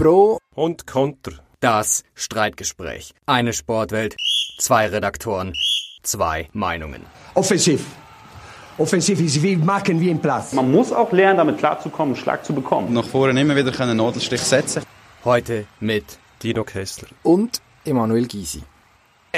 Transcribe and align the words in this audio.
Pro 0.00 0.38
und 0.54 0.86
Konter. 0.86 1.32
Das 1.60 2.04
Streitgespräch. 2.14 3.12
Eine 3.26 3.52
Sportwelt, 3.52 4.16
zwei 4.56 4.86
Redaktoren, 4.86 5.52
zwei 6.02 6.48
Meinungen. 6.54 7.04
Offensiv. 7.34 7.84
Offensiv 8.78 9.20
ist 9.20 9.42
wie 9.42 9.56
machen 9.56 10.00
wie 10.00 10.08
im 10.08 10.18
Platz. 10.18 10.54
Man 10.54 10.70
muss 10.70 10.90
auch 10.90 11.12
lernen, 11.12 11.36
damit 11.36 11.58
klarzukommen, 11.58 12.14
einen 12.14 12.22
Schlag 12.22 12.46
zu 12.46 12.54
bekommen. 12.54 12.94
Nach 12.94 13.04
vorne 13.04 13.38
immer 13.38 13.54
wieder 13.54 13.78
einen 13.78 13.98
Nadelstich 13.98 14.40
setzen. 14.40 14.84
Heute 15.22 15.66
mit 15.80 16.06
Dino 16.42 16.64
Kessler. 16.64 17.08
und 17.22 17.60
Emanuel 17.84 18.26
Gysi. 18.26 18.62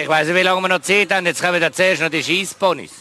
Ich 0.00 0.08
weiß 0.08 0.28
nicht, 0.28 0.36
wie 0.36 0.42
lange 0.42 0.60
wir 0.60 0.68
noch 0.68 0.82
Zeit 0.82 1.12
haben. 1.12 1.26
Jetzt 1.26 1.42
kommen 1.42 1.60
da 1.60 1.72
zuerst 1.72 2.02
noch 2.02 2.08
die 2.08 2.22
Scheissponys. 2.22 3.00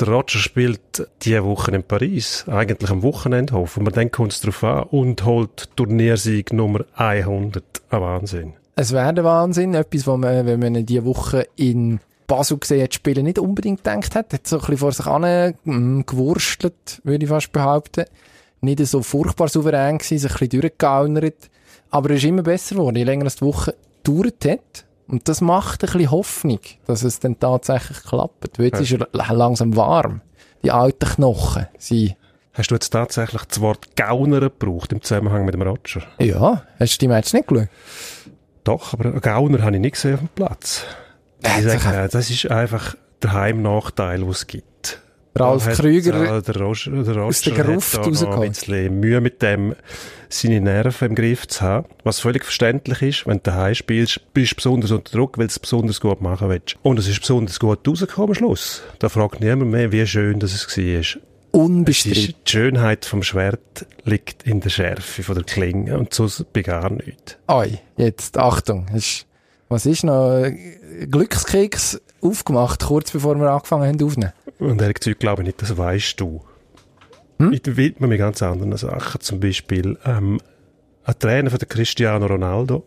Der 0.00 0.08
Roger 0.08 0.38
spielt 0.38 1.06
diese 1.20 1.44
Woche 1.44 1.72
in 1.72 1.82
Paris, 1.82 2.46
eigentlich 2.48 2.90
am 2.90 3.02
Wochenendhof. 3.02 3.76
Und 3.76 3.82
man 3.84 3.92
denkt 3.92 4.18
uns 4.18 4.40
darauf 4.40 4.64
an 4.64 4.82
und 4.84 5.26
holt 5.26 5.68
Turniersieg 5.76 6.54
Nummer 6.54 6.86
100. 6.94 7.62
Ein 7.90 8.00
Wahnsinn. 8.00 8.52
Es 8.76 8.92
wäre 8.92 9.12
der 9.12 9.24
Wahnsinn, 9.24 9.74
etwas, 9.74 10.06
was 10.06 10.16
man, 10.16 10.46
wenn 10.46 10.58
man 10.58 10.86
diese 10.86 11.04
Woche 11.04 11.46
in 11.56 12.00
Basel 12.26 12.56
gesehen 12.56 12.84
hat, 12.84 12.94
spielen, 12.94 13.24
nicht 13.24 13.38
unbedingt 13.38 13.84
gedacht 13.84 14.14
hat. 14.14 14.32
Hat 14.32 14.46
so 14.46 14.56
ein 14.56 14.60
bisschen 14.60 14.78
vor 14.78 14.92
sich 14.92 15.06
an 15.06 15.54
mm, 15.64 16.06
gewurstelt, 16.06 17.02
würde 17.04 17.24
ich 17.24 17.28
fast 17.28 17.52
behaupten. 17.52 18.06
Nicht 18.62 18.86
so 18.86 19.02
furchtbar 19.02 19.48
souverän 19.48 19.98
gewesen, 19.98 20.16
sich 20.16 20.30
ein 20.30 20.38
bisschen 20.38 20.60
durchgegaunert. 20.60 21.50
Aber 21.90 22.08
er 22.08 22.16
ist 22.16 22.24
immer 22.24 22.42
besser 22.42 22.76
geworden, 22.76 22.96
je 22.96 23.04
länger 23.04 23.26
es 23.26 23.36
die 23.36 23.44
Woche 23.44 23.74
gedauert 24.02 24.46
hat. 24.46 24.86
Und 25.10 25.28
das 25.28 25.40
macht 25.40 25.82
ein 25.82 25.86
bisschen 25.92 26.10
Hoffnung, 26.10 26.60
dass 26.86 27.02
es 27.02 27.18
dann 27.18 27.38
tatsächlich 27.38 28.02
klappt. 28.04 28.58
Weil 28.58 28.66
jetzt 28.66 28.80
ist 28.80 28.92
er 28.92 29.08
langsam 29.34 29.74
warm. 29.76 30.20
Die 30.62 30.70
alten 30.70 31.06
Knochen 31.08 31.66
sind, 31.78 32.16
Hast 32.52 32.70
du 32.70 32.74
jetzt 32.74 32.90
tatsächlich 32.90 33.42
das 33.44 33.60
Wort 33.60 33.96
Gauner 33.96 34.40
gebraucht 34.40 34.92
im 34.92 35.00
Zusammenhang 35.02 35.44
mit 35.44 35.54
dem 35.54 35.62
Roger? 35.62 36.02
ja, 36.18 36.62
hast 36.78 36.94
du 36.94 36.98
die 36.98 37.08
Match 37.08 37.32
nicht 37.32 37.46
geschaut? 37.48 37.68
Doch, 38.64 38.92
aber 38.92 39.12
Gauner 39.20 39.62
habe 39.62 39.76
ich 39.76 39.80
nicht 39.80 39.92
gesehen 39.94 40.14
auf 40.14 40.20
dem 40.20 40.28
Platz. 40.28 40.84
Ich 41.42 41.48
Äh, 41.48 41.78
sage, 41.78 41.96
äh, 41.96 42.08
das 42.08 42.28
ist 42.28 42.50
einfach 42.50 42.94
der 43.22 43.32
Heimnachteil, 43.32 44.18
den 44.20 44.28
es 44.28 44.46
gibt. 44.46 45.00
Ralf 45.36 45.64
Da 45.64 45.70
hat, 45.70 45.78
Krüger 45.78 46.38
äh, 46.38 46.42
der 46.42 46.56
Roger, 46.56 46.90
der 46.90 47.14
Roger 47.14 47.22
aus 47.22 47.40
der 47.42 47.52
Gruft 47.54 47.98
rausgeholt. 47.98 48.38
ein 48.42 48.50
bisschen 48.50 49.00
Mühe 49.00 49.20
mit 49.20 49.42
dem, 49.42 49.74
seine 50.28 50.60
Nerven 50.60 51.08
im 51.08 51.14
Griff 51.14 51.46
zu 51.46 51.60
haben. 51.60 51.86
Was 52.04 52.20
völlig 52.20 52.44
verständlich 52.44 53.02
ist, 53.02 53.26
wenn 53.26 53.38
du 53.38 53.44
daheim 53.44 53.74
spielst, 53.74 54.20
bist 54.34 54.52
du 54.52 54.56
besonders 54.56 54.90
unter 54.90 55.12
Druck, 55.16 55.38
weil 55.38 55.46
du 55.46 55.50
es 55.50 55.58
besonders 55.58 56.00
gut 56.00 56.20
machen 56.20 56.48
willst. 56.48 56.76
Und 56.82 56.98
es 56.98 57.06
ist 57.08 57.20
besonders 57.20 57.60
gut 57.60 57.86
rausgekommen 57.86 58.30
am 58.30 58.34
Schluss. 58.34 58.82
Da 58.98 59.08
fragt 59.08 59.40
niemand 59.40 59.70
mehr, 59.70 59.92
wie 59.92 60.06
schön 60.06 60.40
das 60.40 60.52
es 60.52 60.76
war. 60.76 60.84
Es 60.84 61.18
unbestritten. 61.52 62.22
ist, 62.22 62.36
die 62.46 62.50
Schönheit 62.50 63.04
vom 63.04 63.22
Schwert 63.22 63.86
liegt 64.04 64.44
in 64.44 64.60
der 64.60 64.70
Schärfe 64.70 65.22
von 65.22 65.34
der 65.34 65.44
Klinge 65.44 65.98
und 65.98 66.14
sonst 66.14 66.52
bei 66.52 66.62
gar 66.62 66.90
nichts. 66.90 67.36
Oi, 67.48 67.78
jetzt, 67.96 68.38
Achtung. 68.38 68.86
Ist, 68.94 69.26
was 69.68 69.86
ist 69.86 70.04
noch? 70.04 70.44
Glückskeks 71.10 72.00
aufgemacht, 72.20 72.84
kurz 72.84 73.10
bevor 73.10 73.36
wir 73.36 73.50
angefangen 73.50 73.88
haben 73.88 74.04
aufzunehmen. 74.04 74.32
Und 74.60 74.80
ehrlich 74.80 75.00
gesagt 75.00 75.20
glaube 75.20 75.42
ich 75.42 75.46
nicht, 75.46 75.62
das 75.62 75.76
weißt 75.76 76.20
du. 76.20 76.42
Hm? 77.38 77.52
Ich 77.52 77.76
widme 77.76 78.06
mich 78.06 78.18
ganz 78.18 78.42
anderen 78.42 78.76
Sachen. 78.76 79.20
Zum 79.20 79.40
Beispiel 79.40 79.98
ähm, 80.04 80.40
ein 81.04 81.18
Trainer 81.18 81.50
von 81.50 81.58
Cristiano 81.58 82.26
Ronaldo. 82.26 82.84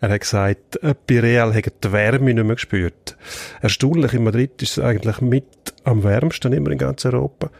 Er 0.00 0.10
hat 0.10 0.20
gesagt, 0.20 0.82
äh, 0.82 0.94
bei 1.06 1.20
Real 1.20 1.54
hat 1.54 1.66
er 1.66 1.72
die 1.82 1.92
Wärme 1.92 2.34
nicht 2.34 2.44
mehr 2.44 2.56
gespürt. 2.56 3.16
Erstaunlich, 3.62 4.12
in 4.12 4.24
Madrid 4.24 4.60
ist 4.60 4.78
es 4.78 4.84
eigentlich 4.84 5.20
mit 5.20 5.44
am 5.84 6.02
wärmsten 6.02 6.52
immer 6.52 6.70
in 6.70 6.78
ganz 6.78 7.04
Europa. 7.04 7.50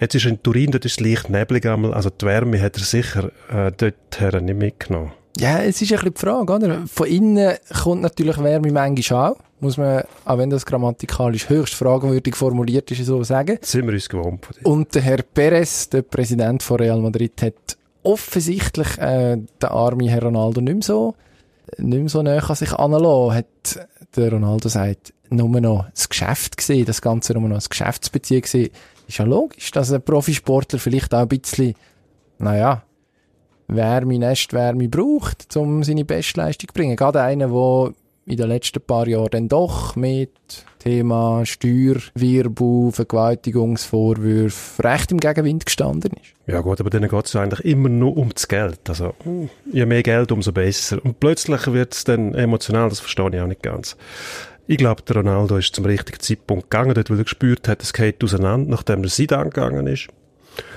Jetzt 0.00 0.14
ist 0.14 0.24
er 0.24 0.30
in 0.30 0.42
Turin, 0.42 0.70
dort 0.70 0.86
ist 0.86 0.98
es 0.98 1.00
leicht 1.00 1.28
neblig 1.28 1.66
einmal. 1.66 1.92
Also 1.92 2.10
die 2.10 2.24
Wärme 2.24 2.60
hat 2.60 2.76
er 2.76 2.82
sicher 2.82 3.30
äh, 3.50 3.70
dort 3.76 4.42
nicht 4.42 4.58
mitgenommen. 4.58 5.12
Ja, 5.38 5.58
es 5.62 5.80
ist 5.80 5.92
ein 5.92 5.98
bisschen 5.98 6.14
die 6.14 6.20
Frage, 6.20 6.52
oder? 6.52 6.86
Von 6.86 7.06
innen 7.06 7.56
kommt 7.82 8.02
natürlich 8.02 8.38
Wärme 8.38 8.72
manchmal 8.72 9.32
auch. 9.32 9.36
Muss 9.60 9.76
man, 9.76 10.02
auch 10.24 10.38
wenn 10.38 10.50
das 10.50 10.66
grammatikalisch 10.66 11.48
höchst 11.48 11.74
fragwürdig 11.74 12.34
formuliert 12.34 12.90
ist, 12.90 13.04
so 13.04 13.22
sagen. 13.22 13.58
Das 13.60 13.72
sind 13.72 13.86
wir 13.86 13.92
uns 13.92 14.08
gewohnt. 14.08 14.46
Und 14.64 14.94
der 14.94 15.02
Herr 15.02 15.22
Perez, 15.22 15.88
der 15.88 16.02
Präsident 16.02 16.62
von 16.62 16.78
Real 16.78 17.00
Madrid, 17.00 17.40
hat 17.42 17.76
offensichtlich 18.02 18.98
äh, 18.98 19.36
den 19.36 19.68
armen 19.68 20.08
Herr 20.08 20.22
Ronaldo 20.22 20.60
nicht 20.60 20.74
mehr 20.74 20.82
so, 20.82 21.14
nicht 21.76 22.00
mehr 22.00 22.08
so 22.08 22.22
näher 22.22 22.48
an 22.48 22.56
sich 22.56 22.72
anlassen. 22.72 23.34
Hat 23.34 23.88
der 24.16 24.32
Ronaldo 24.32 24.68
sagt, 24.68 25.12
nur 25.28 25.60
noch 25.60 25.88
das 25.90 26.08
Geschäft 26.08 26.56
gesehen, 26.56 26.86
das 26.86 27.02
Ganze 27.02 27.34
nur 27.34 27.48
noch 27.48 27.56
als 27.56 27.70
Geschäftsbeziehung 27.70 28.42
gesehen. 28.42 28.70
Ist 29.06 29.18
ja 29.18 29.24
logisch, 29.24 29.70
dass 29.70 29.92
ein 29.92 30.02
Profisportler 30.02 30.78
vielleicht 30.78 31.14
auch 31.14 31.20
ein 31.20 31.28
bisschen, 31.28 31.74
naja, 32.38 32.82
Wärme, 33.76 34.18
Nestwärme 34.18 34.88
braucht, 34.88 35.56
um 35.56 35.82
seine 35.82 36.04
Bestleistung 36.04 36.68
zu 36.68 36.74
bringen. 36.74 36.96
Gerade 36.96 37.22
einer, 37.22 37.48
der 37.48 37.92
in 38.26 38.36
den 38.36 38.48
letzten 38.48 38.80
paar 38.80 39.08
Jahren 39.08 39.30
dann 39.30 39.48
doch 39.48 39.96
mit 39.96 40.30
Thema 40.78 41.44
Steuerwirbel, 41.44 42.92
Vergewaltigungsvorwürfe 42.92 44.82
recht 44.84 45.12
im 45.12 45.18
Gegenwind 45.18 45.66
gestanden 45.66 46.12
ist. 46.12 46.34
Ja 46.46 46.60
gut, 46.60 46.80
aber 46.80 46.90
denen 46.90 47.08
geht 47.08 47.26
es 47.26 47.36
eigentlich 47.36 47.64
immer 47.64 47.88
nur 47.88 48.16
um 48.16 48.30
das 48.32 48.48
Geld. 48.48 48.80
Also 48.88 49.14
je 49.70 49.86
mehr 49.86 50.02
Geld, 50.02 50.32
umso 50.32 50.52
besser. 50.52 51.04
Und 51.04 51.20
plötzlich 51.20 51.66
wird 51.72 51.94
es 51.94 52.04
dann 52.04 52.34
emotional, 52.34 52.88
das 52.88 53.00
verstehe 53.00 53.30
ich 53.32 53.40
auch 53.40 53.46
nicht 53.46 53.62
ganz. 53.62 53.96
Ich 54.66 54.78
glaube, 54.78 55.02
der 55.02 55.16
Ronaldo 55.16 55.56
ist 55.56 55.74
zum 55.74 55.84
richtigen 55.84 56.20
Zeitpunkt 56.20 56.70
gegangen, 56.70 56.94
dort, 56.94 57.10
wo 57.10 57.14
er 57.14 57.24
gespürt 57.24 57.66
hat, 57.66 57.82
es 57.82 57.92
geht 57.92 58.22
auseinander, 58.22 58.70
nachdem 58.70 59.02
der 59.02 59.10
Zidane 59.10 59.50
gegangen 59.50 59.86
ist. 59.88 60.08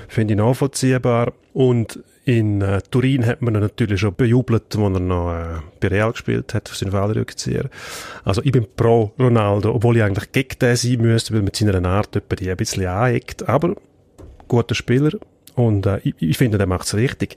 Finde 0.08 0.34
ich 0.34 0.38
nachvollziehbar. 0.38 1.34
Und 1.54 2.00
in 2.26 2.62
äh, 2.62 2.82
Turin 2.90 3.26
hat 3.26 3.42
man 3.42 3.56
ihn 3.56 3.62
natürlich 3.62 4.00
schon 4.00 4.16
bejubelt, 4.16 4.78
wo 4.78 4.88
er 4.88 5.00
noch 5.00 5.34
äh, 5.34 5.60
bei 5.80 5.90
Real 5.90 6.12
gespielt 6.12 6.54
hat, 6.54 6.70
für 6.70 6.76
seinen 6.76 6.92
Fallrückzieher. 6.92 7.70
Also 8.24 8.42
ich 8.44 8.52
bin 8.52 8.66
pro 8.76 9.12
Ronaldo, 9.20 9.74
obwohl 9.74 9.98
ich 9.98 10.04
eigentlich 10.04 10.32
gegen 10.32 10.58
den 10.60 10.76
sein 10.76 11.02
müsste, 11.02 11.34
weil 11.34 11.42
mit 11.42 11.56
seiner 11.56 11.84
Art 11.86 12.16
etwa 12.16 12.36
die 12.36 12.50
ein 12.50 12.58
bisschen 12.58 12.88
aneckt. 12.88 13.48
Aber 13.50 13.76
guter 14.48 14.76
Spieler 14.76 15.12
und 15.56 15.86
äh, 15.86 16.00
ich, 16.04 16.16
ich 16.20 16.38
finde, 16.38 16.58
der 16.58 16.68
macht 16.68 16.86
es 16.86 16.96
richtig. 16.96 17.36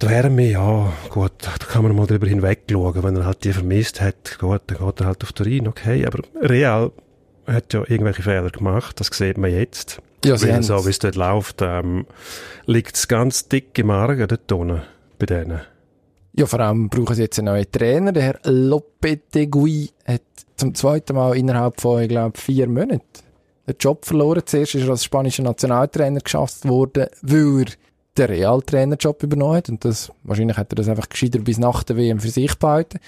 Die 0.00 0.08
Wärme, 0.08 0.50
ja, 0.50 0.92
gut, 1.10 1.32
da 1.42 1.52
kann 1.64 1.84
man 1.84 1.94
mal 1.94 2.08
drüber 2.08 2.26
hinweg 2.26 2.62
schauen. 2.68 3.02
Wenn 3.02 3.16
er 3.16 3.26
halt 3.26 3.44
die 3.44 3.52
vermisst 3.52 4.00
hat, 4.00 4.38
gut, 4.40 4.62
dann 4.66 4.78
geht 4.78 5.00
er 5.00 5.06
halt 5.06 5.22
auf 5.22 5.32
Turin, 5.32 5.68
okay. 5.68 6.04
Aber 6.04 6.24
Real 6.40 6.90
hat 7.46 7.72
ja 7.72 7.80
irgendwelche 7.86 8.22
Fehler 8.22 8.50
gemacht, 8.50 8.98
das 8.98 9.06
sieht 9.06 9.38
man 9.38 9.52
jetzt. 9.52 10.02
Ja, 10.24 10.36
sie 10.36 10.48
Weil 10.48 10.62
so 10.62 10.84
wie 10.86 10.90
es 10.90 10.98
dort 10.98 11.16
läuft, 11.16 11.62
ähm, 11.62 12.06
liegt 12.66 12.96
es 12.96 13.08
ganz 13.08 13.48
dick 13.48 13.78
im 13.78 13.90
Argen 13.90 14.28
dort 14.28 14.52
unten, 14.52 14.82
bei 15.18 15.26
denen. 15.26 15.60
Ja, 16.34 16.46
vor 16.46 16.60
allem 16.60 16.88
brauchen 16.88 17.14
sie 17.14 17.22
jetzt 17.22 17.38
einen 17.38 17.46
neuen 17.46 17.70
Trainer. 17.70 18.12
Der 18.12 18.22
Herr 18.22 18.40
Lopetegui 18.44 19.90
hat 20.06 20.22
zum 20.56 20.74
zweiten 20.74 21.14
Mal 21.14 21.36
innerhalb 21.36 21.80
von, 21.80 22.02
ich 22.02 22.08
glaube, 22.08 22.38
vier 22.38 22.68
Monaten 22.68 23.02
den 23.66 23.76
Job 23.78 24.04
verloren. 24.04 24.42
Zuerst 24.44 24.74
ist 24.74 24.84
er 24.84 24.90
als 24.90 25.04
spanischer 25.04 25.42
Nationaltrainer 25.42 26.20
geschafft 26.20 26.66
worden, 26.66 27.06
weil 27.22 27.64
er 27.64 27.72
den 28.16 28.26
Real-Trainerjob 28.26 29.22
übernommen 29.22 29.56
hat. 29.56 29.68
Und 29.68 29.84
das, 29.84 30.10
wahrscheinlich 30.22 30.56
hat 30.56 30.72
er 30.72 30.76
das 30.76 30.88
einfach 30.88 31.08
gescheiter 31.08 31.38
bis 31.40 31.58
nach 31.58 31.82
der 31.82 31.96
WM 31.96 32.20
für 32.20 32.30
sich 32.30 32.54
behalten. 32.58 32.98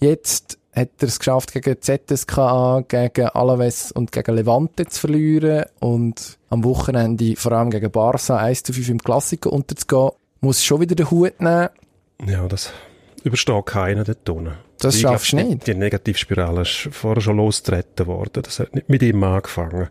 Jetzt 0.00 0.58
hat 0.72 0.90
er 1.00 1.08
es 1.08 1.18
geschafft, 1.18 1.52
gegen 1.52 1.76
ZSKA, 1.80 2.82
gegen 2.88 3.28
Alaves 3.28 3.92
und 3.92 4.10
gegen 4.10 4.34
Levante 4.34 4.86
zu 4.86 5.00
verlieren 5.00 5.66
und 5.80 6.38
am 6.48 6.64
Wochenende 6.64 7.36
vor 7.36 7.52
allem 7.52 7.70
gegen 7.70 7.90
Barca 7.90 8.36
1 8.36 8.62
zu 8.62 8.72
5 8.72 8.88
im 8.88 8.98
Klassiker 8.98 9.52
unterzugehen. 9.52 10.10
Muss 10.40 10.64
schon 10.64 10.80
wieder 10.80 10.94
den 10.94 11.10
Hut 11.10 11.40
nehmen. 11.40 11.68
Ja, 12.26 12.48
das 12.48 12.72
übersteht 13.22 13.66
keiner 13.66 14.04
dort 14.04 14.28
unten. 14.28 14.54
Das 14.82 14.94
Ich 14.96 15.00
schaffst 15.02 15.32
du 15.32 15.36
glaub, 15.36 15.48
die- 15.48 15.54
nicht. 15.54 15.66
Die 15.66 15.74
Negativspirale 15.74 16.62
ist 16.62 16.88
vorher 16.92 17.20
schon 17.22 17.36
losgetreten 17.36 18.06
worden. 18.06 18.42
Das 18.42 18.58
hat 18.60 18.74
nicht 18.74 18.88
mit 18.88 19.02
ihm 19.02 19.22
angefangen. 19.24 19.88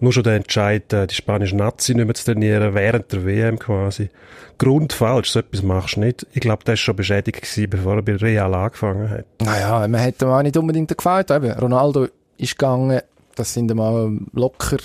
Nur 0.00 0.12
schon 0.12 0.22
der 0.24 0.34
Entscheid, 0.36 0.92
äh, 0.92 1.06
die 1.06 1.14
spanische 1.14 1.56
Nazi 1.56 1.94
nicht 1.94 2.04
mehr 2.04 2.14
zu 2.14 2.24
trainieren, 2.24 2.74
während 2.74 3.12
der 3.12 3.24
WM 3.24 3.58
quasi. 3.58 4.10
Grundfalsch, 4.58 5.30
so 5.30 5.38
etwas 5.40 5.62
machst 5.62 5.96
du 5.96 6.00
nicht. 6.00 6.26
Ich 6.32 6.40
glaube, 6.40 6.64
der 6.64 6.72
war 6.72 6.76
schon 6.76 6.96
beschädigt 6.96 7.40
gewesen, 7.42 7.70
bevor 7.70 7.96
er 7.96 8.02
bei 8.02 8.16
Real 8.16 8.54
angefangen 8.54 9.10
hat. 9.10 9.24
Naja, 9.40 9.86
man 9.88 10.00
hat 10.00 10.20
ihm 10.22 10.28
auch 10.28 10.42
nicht 10.42 10.56
unbedingt 10.56 10.96
gefällt. 10.96 11.30
Eben, 11.30 11.52
Ronaldo 11.52 12.08
ist 12.38 12.58
gegangen, 12.58 13.00
das 13.36 13.54
sind 13.54 13.70
einmal 13.70 14.18
locker 14.32 14.78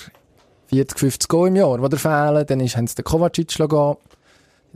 40, 0.70 0.98
50 0.98 1.28
Go 1.28 1.46
im 1.46 1.56
Jahr, 1.56 1.78
die 1.78 1.88
da 1.88 1.96
fehlen. 1.96 2.44
Dann 2.46 2.60
ist, 2.60 2.76
haben 2.76 2.86
sie 2.86 2.94
den 2.96 3.04
Kovacic 3.04 3.48
gehen. 3.48 3.94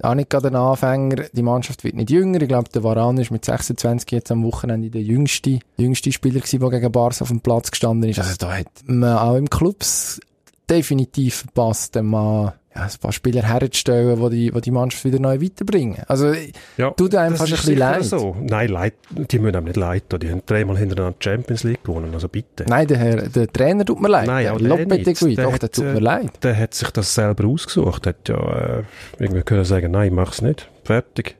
Auch 0.00 0.14
nicht 0.14 0.30
gerade 0.30 0.48
ein 0.48 0.56
Anfänger. 0.56 1.24
Die 1.32 1.42
Mannschaft 1.42 1.84
wird 1.84 1.94
nicht 1.94 2.10
jünger. 2.10 2.40
Ich 2.40 2.48
glaube, 2.48 2.70
der 2.70 2.82
Varan 2.82 3.18
ist 3.18 3.30
mit 3.30 3.44
26 3.44 4.10
jetzt 4.10 4.30
am 4.32 4.44
Wochenende 4.44 4.90
der 4.90 5.02
jüngste, 5.02 5.60
jüngste 5.76 6.12
Spieler 6.12 6.40
gewesen, 6.40 6.60
der 6.60 6.70
gegen 6.70 6.92
Barca 6.92 7.22
auf 7.22 7.28
dem 7.28 7.40
Platz 7.40 7.70
gestanden 7.70 8.08
ist. 8.08 8.18
Also 8.18 8.34
da 8.38 8.56
hat 8.56 8.68
man 8.86 9.18
auch 9.18 9.36
im 9.36 9.50
Clubs 9.50 10.20
definitiv 10.68 11.36
verpasst, 11.36 11.94
den 11.94 12.06
Mann 12.06 12.52
ja, 12.74 12.82
ein 12.82 12.90
paar 13.00 13.12
Spieler 13.12 13.42
herzustellen, 13.42 14.20
die 14.20 14.30
die, 14.30 14.50
die, 14.50 14.60
die 14.60 14.70
Mannschaft 14.70 15.04
wieder 15.04 15.18
neu 15.18 15.40
weiterbringen. 15.40 16.02
Also, 16.06 16.32
Ja, 16.76 16.90
tut 16.90 17.14
einem 17.14 17.36
fast 17.36 17.52
ein 17.52 17.56
bisschen 17.56 17.78
leid. 17.78 18.04
So. 18.04 18.36
Nein, 18.40 18.68
leid, 18.68 18.94
die 19.10 19.38
müssen 19.38 19.56
einem 19.56 19.66
nicht 19.66 19.76
leid 19.76 20.08
tun. 20.08 20.20
Die 20.20 20.30
haben 20.30 20.42
dreimal 20.46 20.78
hintereinander 20.78 21.16
die 21.18 21.24
Champions 21.24 21.64
League 21.64 21.84
gewonnen, 21.84 22.10
also 22.14 22.28
bitte. 22.28 22.64
Nein, 22.66 22.86
der, 22.86 22.98
Herr, 22.98 23.28
der 23.28 23.52
Trainer 23.52 23.84
tut 23.84 24.00
mir 24.00 24.08
leid. 24.08 24.26
Nein, 24.26 24.48
auch 24.48 24.58
der 24.58 24.68
Lopetegui, 24.68 25.36
doch, 25.36 25.52
hat, 25.52 25.62
der 25.62 25.70
tut 25.70 25.84
äh, 25.84 25.92
mir 25.94 26.00
leid. 26.00 26.30
Der 26.42 26.56
hat 26.56 26.74
sich 26.74 26.90
das 26.90 27.14
selber 27.14 27.46
ausgesucht. 27.46 28.06
Hat 28.06 28.28
ja 28.28 28.36
äh, 28.36 28.82
irgendwie 29.18 29.42
können 29.42 29.64
sagen, 29.64 29.90
nein, 29.90 30.08
ich 30.08 30.14
mach's 30.14 30.40
nicht. 30.40 30.68
Fertig. 30.84 31.36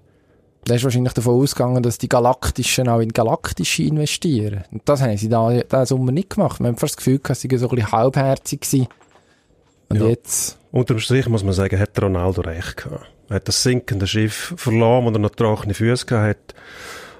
Der 0.69 0.77
ist 0.77 0.85
wahrscheinlich 0.85 1.13
davon 1.13 1.43
ausgegangen, 1.43 1.83
dass 1.83 1.99
die 1.99 2.09
Galaktischen 2.09 2.89
auch 2.89 3.01
in 3.01 3.09
Galaktische 3.09 3.83
investieren. 3.83 4.63
Und 4.71 4.83
das 4.85 5.03
haben 5.03 5.17
sie 5.17 5.29
da, 5.29 5.51
diesen 5.51 5.87
Sommer 5.87 6.13
nicht 6.13 6.31
gemacht. 6.31 6.61
Wir 6.61 6.69
haben 6.69 6.77
fast 6.77 6.93
das 6.93 6.97
Gefühl, 6.99 7.19
dass 7.19 7.41
sie 7.41 7.49
so 7.57 7.69
ein 7.69 7.75
bisschen 7.75 7.91
halbherzig 7.91 8.61
waren. 8.73 8.87
Und 9.93 10.01
Ja. 10.01 10.09
jetzt, 10.09 10.59
Unterm 10.71 10.99
Strich 10.99 11.29
muss 11.29 11.45
man 11.45 11.53
sagen, 11.53 11.79
hat 11.79 11.97
der 11.97 12.05
Ronaldo 12.05 12.41
recht 12.43 12.79
gehabt. 12.79 13.07
Er 13.29 13.37
hat 13.37 13.49
das 13.49 13.63
sinkende 13.63 14.07
Schiff 14.07 14.55
verloren, 14.57 15.07
und 15.07 15.15
er 15.15 15.19
noch 15.21 15.31
trockene 15.31 15.75
Füße 15.75 16.07
gehabt 16.07 16.29
hat. 16.51 16.55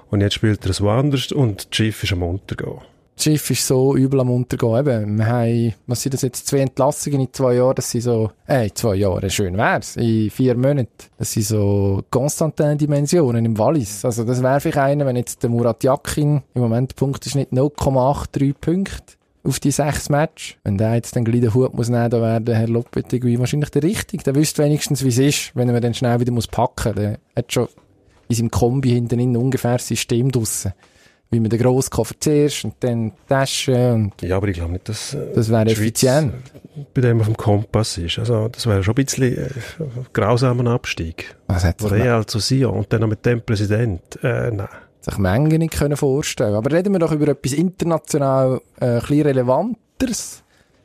Und 0.09 0.21
jetzt 0.21 0.33
spielt 0.35 0.63
er 0.65 0.71
es 0.71 0.81
woanders 0.81 1.31
und 1.31 1.67
das 1.69 1.75
Schiff 1.75 2.03
ist 2.03 2.13
am 2.13 2.23
Untergehen. 2.23 2.79
das 3.15 3.23
Schiff 3.25 3.49
ist 3.51 3.65
so 3.67 3.95
übel 3.95 4.19
am 4.21 4.29
Untergehen. 4.31 4.75
Eben, 4.79 5.17
wir 5.19 5.25
haben, 5.27 5.73
was 5.87 6.01
sind 6.01 6.13
das 6.15 6.23
jetzt, 6.23 6.47
zwei 6.47 6.59
Entlassungen 6.59 7.19
in 7.21 7.31
zwei 7.33 7.53
Jahren, 7.55 7.75
das 7.75 7.89
sind 7.91 8.01
so, 8.01 8.31
äh, 8.47 8.65
in 8.67 8.75
zwei 8.75 8.95
Jahren, 8.95 9.29
schön 9.29 9.55
wär's, 9.57 9.97
in 9.97 10.29
vier 10.31 10.55
Monaten. 10.55 10.89
Das 11.17 11.31
sind 11.31 11.45
so 11.45 12.03
Constantin-Dimensionen 12.09 13.45
im 13.45 13.57
Wallis. 13.57 14.03
Also 14.05 14.23
das 14.23 14.41
wäre 14.41 14.59
vielleicht 14.59 14.77
einer, 14.79 15.05
wenn 15.05 15.15
jetzt 15.15 15.43
der 15.43 15.49
Murat 15.49 15.83
Yakin, 15.83 16.41
im 16.53 16.61
Moment 16.61 16.95
Punkteschnitt 16.95 17.51
0,83 17.51 18.53
Punkte 18.59 19.13
auf 19.43 19.59
die 19.59 19.71
sechs 19.71 20.09
Match. 20.09 20.57
Wenn 20.63 20.77
der 20.77 20.95
jetzt 20.95 21.15
den 21.15 21.25
gleich 21.25 21.41
den 21.41 21.53
Hut 21.53 21.73
muss 21.73 21.89
nehmen, 21.89 22.09
dann 22.09 22.21
wäre 22.21 22.41
der 22.41 22.55
Herr 22.55 22.67
Lopetegui 22.67 23.37
wahrscheinlich 23.39 23.69
der 23.71 23.83
Richtige. 23.83 24.23
Der 24.23 24.35
wüsste 24.35 24.63
wenigstens, 24.63 25.03
wie 25.03 25.09
es 25.09 25.17
ist, 25.17 25.55
wenn 25.55 25.69
er 25.69 25.81
dann 25.81 25.93
schnell 25.93 26.19
wieder 26.19 26.31
muss 26.31 26.47
packen. 26.47 26.95
Der 26.95 27.19
hat 27.35 27.51
schon 27.51 27.67
in 28.29 28.35
seinem 28.35 28.51
Kombi 28.51 28.89
hinten 28.89 29.35
ungefähr 29.35 29.73
das 29.73 29.87
System 29.87 30.31
draussen. 30.31 30.73
Wie 31.29 31.39
man 31.39 31.49
den 31.49 31.59
Grosskoffer 31.59 32.13
zuerst 32.19 32.63
und 32.63 32.75
dann 32.81 33.09
die 33.09 33.13
Tasche 33.27 33.93
und 33.93 34.13
Ja, 34.21 34.37
aber 34.37 34.47
ich 34.49 34.55
glaube 34.55 34.73
nicht, 34.73 34.87
dass 34.87 35.15
äh, 35.15 35.33
das 35.33 35.49
wäre 35.49 35.65
effizient. 35.65 36.31
bei 36.93 37.01
dem 37.01 37.19
auf 37.19 37.25
dem 37.25 37.35
Kompass 37.35 37.97
ist. 37.97 38.19
Also 38.19 38.47
das 38.49 38.67
wäre 38.67 38.83
schon 38.83 38.93
ein 38.95 39.03
bisschen 39.03 39.37
äh, 39.37 39.49
grausamer 40.13 40.69
Abstieg. 40.69 41.35
Was 41.47 41.63
hat 41.63 41.81
Real 41.91 42.23
zu 42.27 42.37
Sion 42.37 42.75
und 42.75 42.93
dann 42.93 43.01
noch 43.01 43.07
mit 43.07 43.25
dem 43.25 43.41
Präsident. 43.41 44.01
Äh, 44.23 44.51
nein. 44.51 44.67
Sich 45.03 45.17
Mengen 45.17 45.59
nicht 45.59 45.73
können 45.73 45.97
vorstellen 45.97 46.55
Aber 46.55 46.71
reden 46.71 46.93
wir 46.93 46.99
doch 46.99 47.11
über 47.11 47.27
etwas 47.27 47.53
international 47.53 48.61
äh, 48.79 48.85
ein 48.85 49.21
relevanteres. 49.21 50.43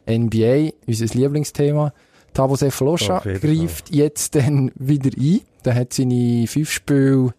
NBA, 0.08 0.70
unser 0.86 1.06
Lieblingsthema. 1.06 1.92
Tabo 2.32 2.56
Fall. 2.56 2.98
greift 3.40 3.90
jetzt 3.94 4.34
dann 4.34 4.70
wieder 4.76 5.10
ein. 5.16 5.40
Der 5.64 5.74
hat 5.74 5.92
seine 5.92 6.46
fünf 6.46 6.70
Spiele 6.70 7.34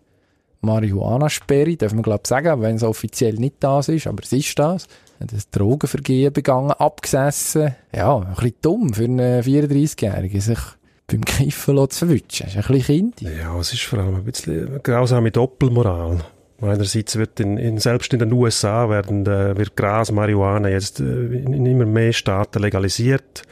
Marihuana-Sperre, 0.61 1.77
darf 1.77 1.93
man 1.93 2.03
glaube 2.03 2.21
ich 2.23 2.27
sagen, 2.27 2.61
wenn 2.61 2.75
es 2.75 2.83
offiziell 2.83 3.35
nicht 3.35 3.55
das 3.61 3.87
ist, 3.87 4.07
aber 4.07 4.23
es 4.23 4.33
ist 4.33 4.59
das. 4.59 4.87
Er 5.19 5.23
hat 5.23 5.33
ein 5.33 5.41
Drogenvergehen 5.51 6.33
begangen, 6.33 6.71
abgesessen. 6.71 7.75
Ja, 7.95 8.17
ein 8.17 8.33
bisschen 8.33 8.55
dumm 8.61 8.93
für 8.93 9.05
einen 9.05 9.41
34-Jährigen, 9.41 10.41
sich 10.41 10.59
beim 11.07 11.25
Kiffen 11.25 11.89
zu 11.89 12.05
verwutschen. 12.05 12.47
Das 12.47 12.55
ist 12.55 12.69
ein 12.69 12.75
bisschen 12.75 13.13
kindisch. 13.13 13.37
Ja, 13.39 13.57
es 13.57 13.73
ist 13.73 13.83
vor 13.83 13.99
allem 13.99 14.15
ein 14.15 14.23
bisschen 14.23 14.83
grausame 14.83 15.31
Doppelmoral. 15.31 16.23
Einerseits 16.61 17.15
wird 17.15 17.39
in, 17.39 17.57
in, 17.57 17.77
selbst 17.77 18.11
in 18.13 18.19
den 18.19 18.33
USA 18.33 18.89
werden, 18.89 19.25
äh, 19.25 19.57
wird 19.57 19.77
Gras, 19.77 20.11
Marihuana 20.11 20.69
jetzt 20.69 21.00
äh, 21.00 21.03
in, 21.03 21.53
in 21.53 21.65
immer 21.65 21.85
mehr 21.85 22.11
Staaten 22.11 22.61
legalisiert. 22.61 23.44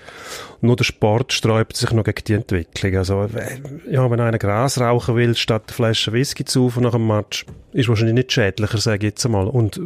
Nur 0.59 0.75
der 0.75 0.83
Sport 0.83 1.31
sträubt 1.31 1.77
sich 1.77 1.92
noch 1.92 2.04
gegen 2.04 2.24
die 2.25 2.33
Entwicklung. 2.33 2.95
Also, 2.98 3.24
äh, 3.24 3.92
ja, 3.92 4.09
wenn 4.12 4.19
einer 4.19 4.39
Gras 4.39 4.80
rauchen 4.80 5.15
will, 5.15 5.36
statt 5.36 5.63
eine 5.68 5.74
Flasche 5.74 6.12
Whisky 6.12 6.44
zu 6.44 6.63
saufen 6.63 6.83
nach 6.83 6.94
einem 6.94 7.07
Match, 7.07 7.45
ist 7.71 7.88
wahrscheinlich 7.88 8.15
nicht 8.15 8.31
schädlicher, 8.33 8.77
sage 8.77 9.07
ich 9.07 9.12
jetzt 9.12 9.25
einmal. 9.25 9.48
Und, 9.48 9.80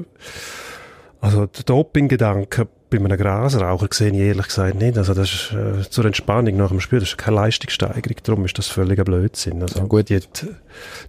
also, 1.20 1.46
der 1.46 1.64
Dopinggedanke 1.64 2.68
bei 2.90 2.98
einem 2.98 3.18
Grasraucher 3.18 3.88
sehe 3.92 4.12
ich 4.12 4.18
ehrlich 4.18 4.48
gesagt 4.48 4.76
nicht. 4.82 4.98
Also, 4.98 5.14
das 5.14 5.32
ist, 5.32 5.54
äh, 5.54 5.90
zur 5.90 6.06
Entspannung 6.06 6.58
nach 6.58 6.70
dem 6.70 6.80
Spiel, 6.80 7.00
das 7.00 7.10
ist 7.10 7.18
keine 7.18 7.38
Leistungssteigerung. 7.38 8.18
Darum 8.24 8.46
ist 8.46 8.58
das 8.58 8.68
völliger 8.68 9.04
Blödsinn. 9.04 9.62
Also, 9.62 9.80
Ja, 9.80 9.86
gut. 9.86 10.10
Die, 10.10 10.20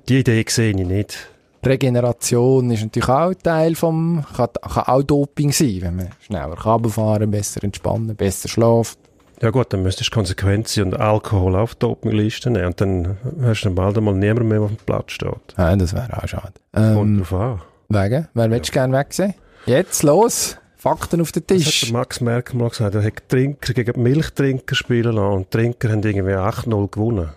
die 0.08 0.18
Idee 0.18 0.44
sehe 0.46 0.70
ich 0.70 0.76
nicht. 0.76 1.31
Regeneration 1.68 2.70
ist 2.70 2.82
natürlich 2.82 3.08
auch 3.08 3.34
Teil 3.34 3.74
vom, 3.74 4.24
kann, 4.36 4.48
kann 4.62 4.84
auch 4.84 5.02
Doping 5.02 5.52
sein, 5.52 5.78
wenn 5.80 5.96
man 5.96 6.08
schneller 6.20 6.56
Kabel 6.56 6.90
fahren, 6.90 7.30
besser 7.30 7.62
entspannen, 7.64 8.14
besser 8.16 8.48
schlaft. 8.48 8.98
Ja 9.40 9.50
gut, 9.50 9.72
dann 9.72 9.82
müsstest 9.82 10.10
du 10.10 10.14
konsequent 10.14 10.68
sein 10.68 10.84
und 10.84 10.94
Alkohol 11.00 11.56
auf 11.56 11.74
die 11.74 11.80
Dopingliste 11.80 12.50
nehmen 12.50 12.66
und 12.66 12.80
dann 12.80 13.16
hast 13.42 13.62
du 13.62 13.68
dann 13.68 13.74
bald 13.74 13.98
einmal 13.98 14.14
niemand 14.14 14.48
mehr, 14.48 14.60
auf 14.60 14.68
dem 14.68 14.76
Platz 14.76 15.12
steht. 15.12 15.32
Ja, 15.58 15.74
das 15.74 15.92
wäre 15.94 16.16
auch 16.22 16.28
schade. 16.28 16.52
Kommt 16.72 16.96
Ähm, 16.96 17.18
drauf 17.18 17.32
an. 17.32 17.60
wegen? 17.88 18.28
Wer 18.34 18.50
willst 18.50 18.68
du 18.68 18.72
gerne 18.72 18.96
wegsehen? 18.96 19.34
Jetzt, 19.66 20.02
los! 20.04 20.56
Fakten 20.76 21.20
auf 21.20 21.30
den 21.30 21.44
Das 21.46 21.58
hat 21.58 21.64
Tisch. 21.64 21.92
Max 21.92 22.20
Merkel 22.20 22.56
mal 22.58 22.68
gesagt, 22.68 22.94
er 22.96 23.04
hat 23.04 23.28
Trinker 23.28 23.72
gegen 23.72 24.02
Milchtrinker 24.02 24.74
spielen 24.74 25.14
lassen 25.14 25.32
und 25.36 25.50
Trinker 25.50 25.90
haben 25.90 26.02
irgendwie 26.02 26.34
8-0 26.34 26.90
gewonnen. 26.90 27.28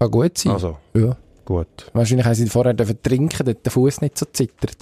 Kann 0.00 0.10
gut 0.10 0.36
sein. 0.38 0.52
Also, 0.52 0.76
Ja. 0.94 1.16
Gut. 1.48 1.90
Wahrscheinlich 1.94 2.26
haben 2.26 2.34
sie 2.34 2.46
vorher 2.46 2.74
dürfen 2.74 3.02
trinken, 3.02 3.46
dort 3.46 3.64
der 3.64 3.72
Fuß 3.72 4.02
nicht 4.02 4.18
so 4.18 4.26
zittert. 4.30 4.76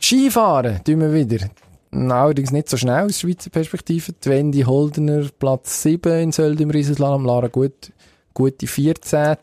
Skifahren, 0.00 0.82
tun 0.82 1.00
wir 1.00 1.12
wieder. 1.12 1.46
Allerdings 1.90 2.52
nicht 2.52 2.68
so 2.70 2.76
schnell 2.78 3.04
aus 3.04 3.20
Schweizer 3.20 3.50
Perspektive. 3.50 4.12
Die 4.12 4.30
Wendy 4.30 4.62
Holdener, 4.62 5.26
Platz 5.38 5.82
7 5.82 6.20
in 6.22 6.32
Söld 6.32 6.60
im 6.60 6.70
Riesenslalom. 6.70 7.24
Lara 7.26 7.48
gut, 7.48 7.92
gute 8.32 8.66
14. 8.66 9.36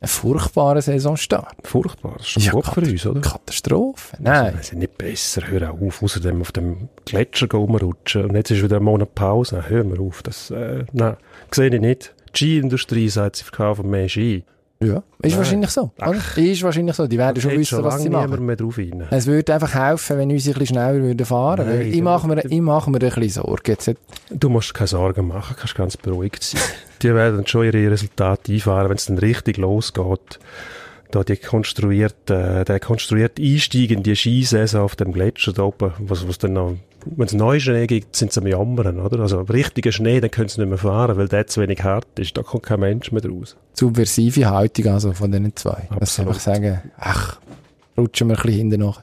Ein 0.00 0.06
furchtbarer 0.08 0.80
Saisonstart. 0.80 1.56
Furchtbar. 1.66 2.14
Das 2.18 2.26
ist 2.26 2.30
schon 2.30 2.42
Ja, 2.44 2.52
gut 2.52 2.66
für 2.66 2.80
uns, 2.80 3.06
oder? 3.06 3.20
Katastrophe. 3.20 4.16
Nein. 4.20 4.54
Wir 4.54 4.62
sind 4.62 4.78
nicht 4.78 4.96
besser, 4.96 5.42
hör 5.48 5.72
auf, 5.72 6.00
außerdem 6.00 6.40
auf 6.40 6.52
dem 6.52 6.88
Gletscher 7.04 7.48
rumrutschen 7.52 8.26
und 8.26 8.36
jetzt 8.36 8.52
ist 8.52 8.62
wieder 8.62 8.76
ein 8.76 8.84
Monat 8.84 9.16
Pause. 9.16 9.68
Hör 9.68 9.82
mir 9.82 9.98
auf, 10.00 10.22
das, 10.22 10.52
äh, 10.52 10.84
nein, 10.92 11.16
sehe 11.50 11.74
ich 11.74 11.80
nicht. 11.80 12.14
Die 12.34 12.38
Ski-Industrie 12.38 13.08
sagt, 13.08 13.36
sie 13.36 13.44
verkaufen 13.44 13.90
mehr 13.90 14.08
Ski. 14.08 14.44
Ja. 14.80 15.02
Ist 15.22 15.30
Nein. 15.32 15.38
wahrscheinlich 15.38 15.70
so. 15.70 15.90
Oder? 15.98 16.14
Ist 16.36 16.62
wahrscheinlich 16.62 16.94
so. 16.94 17.08
Die 17.08 17.18
werden 17.18 17.40
schon 17.40 17.50
wissen, 17.50 17.82
was 17.82 17.94
lange 17.94 18.02
sie 18.02 18.10
machen. 18.10 18.46
mehr 18.46 18.54
drauf 18.54 18.78
rein. 18.78 19.04
Es 19.10 19.26
würde 19.26 19.54
einfach 19.54 19.74
helfen, 19.74 20.18
wenn 20.18 20.30
unsere 20.30 20.54
ein 20.54 20.60
bisschen 20.60 20.76
schneller 20.76 21.02
würden 21.02 21.26
fahren 21.26 21.66
würden. 21.66 21.92
Ich 21.92 22.00
mache 22.00 22.28
mir, 22.28 22.44
ich 22.44 22.60
mache 22.60 22.88
mir 22.90 22.98
ein 23.02 23.10
bisschen 23.10 23.28
Sorgen. 23.28 23.62
Jetzt 23.66 23.92
Du 24.30 24.48
musst 24.48 24.74
keine 24.74 24.86
Sorgen 24.86 25.26
machen, 25.26 25.56
kannst 25.58 25.74
ganz 25.74 25.96
beruhigt 25.96 26.44
sein. 26.44 26.60
die 27.02 27.12
werden 27.12 27.44
schon 27.46 27.64
ihre 27.64 27.90
Resultate 27.90 28.52
einfahren, 28.52 28.88
wenn 28.88 28.96
es 28.96 29.06
dann 29.06 29.18
richtig 29.18 29.56
losgeht. 29.56 30.38
Da 31.10 31.24
die 31.24 31.36
konstruierte, 31.36 32.64
der 32.68 32.80
konstruierte 32.80 33.42
Einstieg 33.42 33.90
in 33.90 34.02
die 34.02 34.14
Skisaison 34.14 34.82
auf 34.82 34.94
dem 34.94 35.12
Gletscher 35.12 35.54
da 35.54 35.62
oben, 35.62 35.92
was, 35.98 36.28
was 36.28 36.38
dann 36.38 36.52
noch, 36.52 36.76
wenn 37.16 37.26
es 37.26 37.32
neuen 37.32 37.60
Schnee 37.60 37.86
gibt, 37.86 38.16
sind 38.16 38.32
sie 38.32 38.40
am 38.40 38.46
Jammern, 38.46 39.00
oder? 39.00 39.20
Also, 39.20 39.40
richtiger 39.42 39.92
Schnee, 39.92 40.20
dann 40.20 40.30
können 40.30 40.48
sie 40.48 40.60
nicht 40.60 40.68
mehr 40.68 40.78
fahren, 40.78 41.16
weil 41.16 41.28
der 41.28 41.46
zu 41.46 41.60
wenig 41.60 41.82
hart 41.82 42.06
ist. 42.18 42.36
Da 42.36 42.42
kommt 42.42 42.64
kein 42.64 42.80
Mensch 42.80 43.12
mehr 43.12 43.24
raus. 43.24 43.56
subversive 43.74 44.48
Haltung 44.50 44.88
also 44.88 45.12
von 45.12 45.30
diesen 45.30 45.54
zwei. 45.56 45.88
Absolut. 45.90 46.30
einfach 46.30 46.40
sagen, 46.40 46.82
ach, 46.98 47.40
rutschen 47.96 48.28
wir 48.28 48.36
ein 48.36 48.42
bisschen 48.42 48.58
hinten 48.58 48.80
nach. 48.80 49.02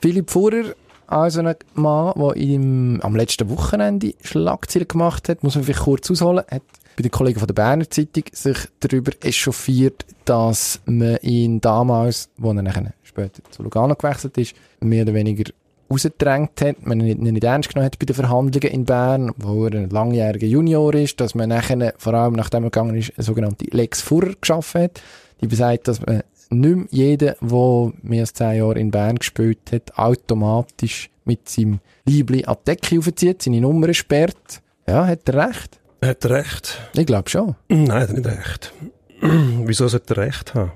Philipp 0.00 0.30
Furrer, 0.30 0.74
also 1.06 1.40
ein 1.40 1.54
Mann, 1.74 2.12
der 2.16 2.36
im, 2.36 3.00
am 3.02 3.16
letzten 3.16 3.50
Wochenende 3.50 4.14
Schlagzeilen 4.22 4.88
gemacht 4.88 5.28
hat, 5.28 5.42
muss 5.42 5.56
man 5.56 5.64
vielleicht 5.64 5.80
kurz 5.80 6.10
ausholen, 6.10 6.44
hat 6.50 6.62
bei 6.96 7.02
den 7.02 7.10
Kollegen 7.10 7.38
von 7.38 7.46
der 7.46 7.54
Berner 7.54 7.88
Zeitung 7.88 8.24
sich 8.32 8.58
darüber 8.80 9.12
echauffiert, 9.22 10.04
dass 10.24 10.80
man 10.86 11.16
ihn 11.22 11.60
damals, 11.60 12.28
wo 12.36 12.52
er 12.52 12.62
nachher 12.62 12.92
später 13.02 13.42
zu 13.50 13.62
Lugano 13.62 13.94
gewechselt 13.94 14.36
ist, 14.38 14.54
mehr 14.80 15.02
oder 15.02 15.14
weniger 15.14 15.50
rausgedrängt 15.90 16.60
hat, 16.60 16.86
man 16.86 17.00
ihn 17.00 17.06
nicht, 17.06 17.32
nicht 17.32 17.44
ernst 17.44 17.68
genommen 17.68 17.86
hat 17.86 17.98
bei 17.98 18.06
den 18.06 18.14
Verhandlungen 18.14 18.72
in 18.72 18.84
Bern, 18.84 19.32
wo 19.36 19.66
er 19.66 19.74
ein 19.74 19.90
langjähriger 19.90 20.46
Junior 20.46 20.94
ist, 20.94 21.20
dass 21.20 21.34
man 21.34 21.48
nachher, 21.48 21.94
vor 21.98 22.14
allem 22.14 22.34
nachdem 22.34 22.64
er 22.64 22.70
gegangen 22.70 22.96
ist, 22.96 23.12
eine 23.16 23.24
sogenannte 23.24 23.64
Lex 23.70 24.00
Furrer 24.00 24.34
geschaffen 24.40 24.82
hat, 24.82 25.02
die 25.40 25.46
besagt, 25.46 25.88
dass 25.88 26.00
man 26.04 26.22
nicht 26.50 26.76
mehr 26.76 26.86
jeder, 26.90 27.36
der 27.40 27.92
mehr 28.02 28.20
als 28.20 28.32
zehn 28.34 28.58
Jahre 28.58 28.78
in 28.78 28.90
Bern 28.90 29.16
gespielt 29.16 29.72
hat, 29.72 29.96
automatisch 29.96 31.10
mit 31.24 31.48
seinem 31.48 31.80
Liebling 32.06 32.44
an 32.46 32.56
die 32.60 32.70
Decke 32.70 32.98
aufzieht, 32.98 33.42
seine 33.42 33.60
Nummer 33.60 33.92
sperrt. 33.94 34.60
Ja, 34.86 35.06
hat 35.06 35.28
er 35.28 35.48
recht? 35.48 35.78
Hat 36.04 36.24
er 36.24 36.30
recht? 36.30 36.80
Ich 36.94 37.06
glaube 37.06 37.30
schon. 37.30 37.54
Nein, 37.68 37.90
hat 37.90 38.08
er 38.08 38.14
nicht 38.14 38.26
recht. 38.26 38.72
Wieso 39.66 39.88
sollte 39.88 40.14
er 40.14 40.26
recht 40.26 40.54
haben? 40.54 40.72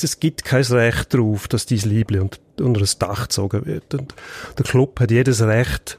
Es 0.00 0.20
gibt 0.20 0.44
kein 0.44 0.62
Recht 0.62 1.12
darauf, 1.12 1.48
dass 1.48 1.66
dein 1.66 1.78
Liebling 1.78 2.30
unter, 2.60 2.80
ein 2.80 2.88
Dach 2.98 3.22
gezogen 3.22 3.66
wird. 3.66 3.94
Und 3.94 4.14
der 4.58 4.64
Club 4.64 5.00
hat 5.00 5.10
jedes 5.10 5.42
Recht, 5.42 5.98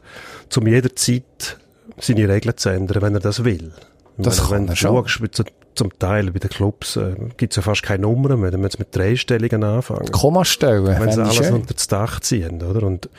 zum 0.49 0.67
jederzeit 0.67 1.57
seine 1.99 2.29
Regeln 2.29 2.57
zu 2.57 2.69
ändern, 2.69 3.01
wenn 3.01 3.13
er 3.13 3.19
das 3.19 3.43
will. 3.43 3.73
Das 4.17 4.39
wenn, 4.39 4.43
kann 4.43 4.51
wenn 4.51 4.67
er 4.67 4.71
du 4.71 4.75
schon. 4.75 5.07
schaust, 5.07 5.43
zum 5.75 5.97
Teil 5.99 6.31
bei 6.31 6.39
den 6.39 6.49
Clubs 6.49 6.95
äh, 6.97 7.15
gibt 7.37 7.53
es 7.53 7.57
ja 7.57 7.61
fast 7.61 7.83
keine 7.83 8.03
Nummern 8.03 8.39
mehr, 8.39 8.51
dann 8.51 8.61
müssen 8.61 8.79
wir 8.79 8.85
mit 8.85 8.95
Dreistelligen 8.95 9.63
anfangen. 9.63 10.11
Komma 10.11 10.43
stellen, 10.45 10.85
wenn 10.85 11.11
sie 11.11 11.21
alles 11.21 11.35
schön. 11.35 11.53
unter 11.53 11.73
das 11.73 11.87
Dach 11.87 12.19
ziehen, 12.19 12.61
oder? 12.61 12.83
Und 12.83 13.09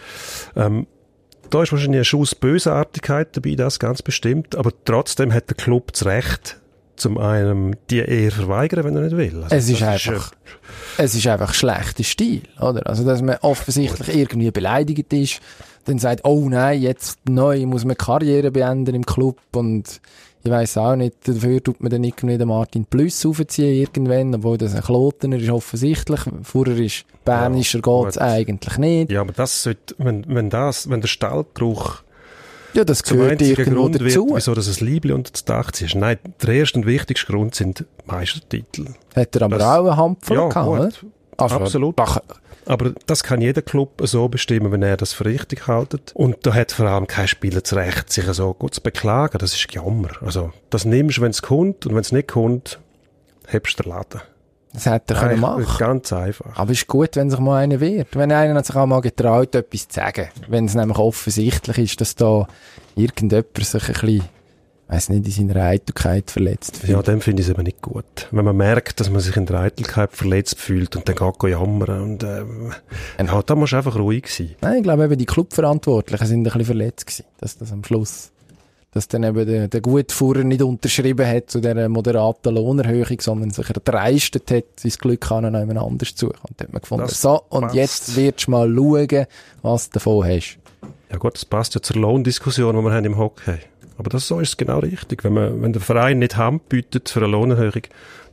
ähm, 0.56 0.86
da 1.50 1.62
ist 1.62 1.72
wahrscheinlich 1.72 2.00
ein 2.00 2.04
Schuss 2.04 2.34
Bösartigkeit 2.34 3.36
dabei, 3.36 3.54
das 3.54 3.78
ganz 3.78 4.02
bestimmt, 4.02 4.54
aber 4.56 4.72
trotzdem 4.84 5.32
hat 5.32 5.48
der 5.48 5.56
Club 5.56 5.92
das 5.92 6.04
Recht, 6.04 6.58
zum 6.96 7.18
einen 7.18 7.76
die 7.90 8.00
Ehe 8.00 8.30
verweigern, 8.30 8.84
wenn 8.84 8.96
er 8.96 9.02
nicht 9.02 9.16
will. 9.16 9.42
Also 9.44 9.54
Es 9.56 9.68
ist 9.68 9.82
einfach, 9.82 10.32
es 10.98 11.14
ist 11.14 11.26
einfach 11.26 11.54
schlechter 11.54 12.04
Stil, 12.04 12.42
oder? 12.60 12.86
Also, 12.86 13.04
dass 13.04 13.22
man 13.22 13.36
offensichtlich 13.42 14.14
irgendwie 14.16 14.50
beleidigt 14.50 15.12
ist, 15.12 15.40
dann 15.84 15.98
sagt, 15.98 16.24
oh 16.24 16.48
nein, 16.48 16.80
jetzt 16.80 17.18
neu 17.28 17.64
muss 17.66 17.84
man 17.84 17.96
Karriere 17.96 18.50
beenden 18.50 18.94
im 18.94 19.04
Club 19.06 19.38
und 19.54 20.00
Ich 20.44 20.50
weiss 20.50 20.76
auch 20.76 20.96
nicht, 20.96 21.16
dafür 21.28 21.62
tut 21.62 21.80
man 21.82 21.90
dann 21.90 22.02
irgendwie 22.04 22.36
den 22.36 22.48
Martin 22.48 22.84
Plus 22.84 23.24
aufziehen 23.24 23.74
irgendwann, 23.80 24.34
obwohl 24.34 24.58
das 24.58 24.74
ein 24.74 24.82
Klotener 24.82 25.36
ist 25.36 25.50
offensichtlich. 25.50 26.20
Vorher 26.42 26.76
ist 26.78 27.04
Bernischer 27.24 27.78
Ja, 27.84 28.02
geht's 28.02 28.16
gut. 28.16 28.22
eigentlich 28.22 28.78
nicht. 28.78 29.12
Ja, 29.12 29.20
aber 29.20 29.32
das 29.32 29.62
sollte, 29.62 29.94
wenn, 29.98 30.24
wenn 30.28 30.50
das, 30.50 30.90
wenn 30.90 31.00
der 31.00 31.08
Stallgeruch 31.08 32.02
Ja, 32.74 32.84
das 32.84 33.02
zum 33.02 33.18
gehört 33.18 33.42
irgendwo 33.42 33.82
Grund 33.82 33.94
dazu. 33.96 34.04
wird, 34.28 34.36
wieso 34.36 34.54
das 34.54 34.80
ein 34.80 34.86
Liebling 34.86 35.16
unter 35.16 35.32
das 35.32 35.44
Dach 35.44 35.70
ziehst. 35.72 35.94
Nein, 35.94 36.18
der 36.42 36.54
erste 36.54 36.78
und 36.78 36.86
wichtigste 36.86 37.26
Grund 37.32 37.54
sind 37.54 37.84
Meistertitel. 38.06 38.86
Hat 39.14 39.36
er 39.36 39.42
aber 39.42 39.58
Das- 39.58 39.66
auch 39.68 39.86
eine 39.86 39.96
Handvoll 39.96 40.36
Ja, 40.36 40.48
gehabt? 40.48 41.04
Also, 41.36 41.56
Absolut. 41.56 41.98
Da, 41.98 42.20
Aber 42.64 42.92
das 43.06 43.24
kann 43.24 43.40
jeder 43.40 43.62
Club 43.62 44.00
so 44.04 44.28
bestimmen, 44.28 44.70
wenn 44.70 44.82
er 44.82 44.96
das 44.96 45.12
für 45.12 45.24
richtig 45.24 45.66
hält. 45.66 46.12
Und 46.14 46.46
da 46.46 46.54
hat 46.54 46.70
vor 46.70 46.86
allem 46.86 47.08
kein 47.08 47.26
Spieler 47.26 47.60
das 47.60 47.74
Recht, 47.74 48.12
sich 48.12 48.24
so 48.26 48.54
gut 48.54 48.74
zu 48.74 48.80
beklagen. 48.80 49.38
Das 49.38 49.52
ist 49.54 49.66
Jammer. 49.74 50.10
Also, 50.20 50.52
das 50.70 50.84
nimmst 50.84 51.18
du, 51.18 51.22
wenn 51.22 51.30
es 51.32 51.42
kommt, 51.42 51.86
und 51.86 51.94
wenn 51.94 52.02
es 52.02 52.12
nicht 52.12 52.28
kommt, 52.28 52.78
hebst 53.48 53.78
du 53.78 53.82
den 53.82 53.90
Laden. 53.92 54.20
Das 54.72 54.86
hätte 54.86 55.14
er 55.14 55.20
können 55.20 55.44
Eigentlich 55.44 55.66
machen. 55.68 55.78
Ganz 55.78 56.12
einfach. 56.12 56.56
Aber 56.56 56.72
ist 56.72 56.86
gut, 56.86 57.16
wenn 57.16 57.30
sich 57.30 57.38
mal 57.40 57.62
einer 57.62 57.80
wehrt. 57.80 58.16
Wenn 58.16 58.32
einer 58.32 58.62
sich 58.64 58.74
auch 58.74 58.86
mal 58.86 59.00
getraut, 59.00 59.54
etwas 59.54 59.88
zu 59.88 60.00
sagen. 60.00 60.28
Wenn 60.48 60.64
es 60.64 60.74
nämlich 60.74 60.98
offensichtlich 60.98 61.78
ist, 61.78 62.00
dass 62.00 62.14
da 62.14 62.46
irgendjemand 62.96 63.56
sich 63.58 63.82
ein 63.82 63.92
bisschen, 63.92 64.22
weiss 64.88 65.08
nicht, 65.10 65.26
in 65.38 65.48
seiner 65.48 65.64
Eitelkeit 65.64 66.30
verletzt 66.30 66.78
fühlt. 66.78 66.92
Ja, 66.92 67.02
dann 67.02 67.20
finde 67.20 67.42
ich 67.42 67.48
es 67.48 67.52
eben 67.52 67.64
nicht 67.64 67.82
gut. 67.82 68.28
Wenn 68.30 68.44
man 68.46 68.56
merkt, 68.56 68.98
dass 69.00 69.10
man 69.10 69.20
sich 69.20 69.36
in 69.36 69.46
der 69.46 69.60
Eitelkeit 69.60 70.12
verletzt 70.12 70.58
fühlt 70.58 70.96
und 70.96 71.06
dann 71.06 71.16
geht 71.16 71.50
jammern 71.50 72.02
und, 72.02 72.22
ähm, 72.24 72.72
ja, 73.18 73.42
da 73.42 73.54
musst 73.54 73.72
du 73.74 73.76
einfach 73.76 73.96
ruhig 73.96 74.26
sein. 74.28 74.56
Nein, 74.62 74.78
ich 74.78 74.82
glaube 74.82 75.04
eben, 75.04 75.18
die 75.18 75.26
Clubverantwortlichen 75.26 76.26
sind 76.26 76.40
ein 76.40 76.44
bisschen 76.44 76.64
verletzt 76.64 77.06
gewesen, 77.06 77.26
dass 77.38 77.58
das 77.58 77.72
am 77.72 77.84
Schluss, 77.84 78.31
dass 78.92 79.08
dann 79.08 79.24
eben 79.24 79.46
der, 79.46 79.68
der 79.68 79.80
Gutfuhrer 79.80 80.44
nicht 80.44 80.62
unterschrieben 80.62 81.26
hat 81.26 81.50
zu 81.50 81.60
dieser 81.60 81.88
moderaten 81.88 82.54
Lohnerhöhung, 82.54 83.20
sondern 83.20 83.50
sich 83.50 83.68
erdreistet 83.68 84.50
hat, 84.50 84.64
sein 84.76 84.92
Glück 84.98 85.30
an 85.30 85.44
jemand 85.54 85.78
anders 85.78 86.14
zu 86.14 86.26
suchen. 86.26 86.38
Und 86.48 86.60
dann 86.60 86.66
hat 86.68 86.72
man 86.74 86.80
gefunden, 86.82 87.06
Das 87.06 87.20
so, 87.20 87.42
und 87.48 87.62
passt. 87.62 87.74
jetzt 87.74 88.16
wirst 88.16 88.46
du 88.46 88.50
mal 88.50 88.68
schauen, 88.74 89.26
was 89.62 89.88
du 89.88 89.94
davon 89.94 90.26
hast. 90.26 90.58
Ja 91.10 91.16
gut, 91.18 91.34
das 91.34 91.44
passt 91.44 91.74
ja 91.74 91.82
zur 91.82 91.96
Lohndiskussion, 91.96 92.76
die 92.76 92.82
wir 92.82 92.92
haben 92.92 93.04
im 93.04 93.18
Hockey. 93.18 93.58
Aber 93.98 94.10
das 94.10 94.26
so 94.26 94.40
ist 94.40 94.50
es 94.50 94.56
genau 94.56 94.78
richtig. 94.80 95.24
Wenn, 95.24 95.34
man, 95.34 95.62
wenn 95.62 95.72
der 95.72 95.82
Verein 95.82 96.18
nicht 96.18 96.36
Hand 96.36 96.68
bietet 96.68 97.08
für 97.08 97.20
eine 97.20 97.28
Lohnerhöhung, 97.28 97.82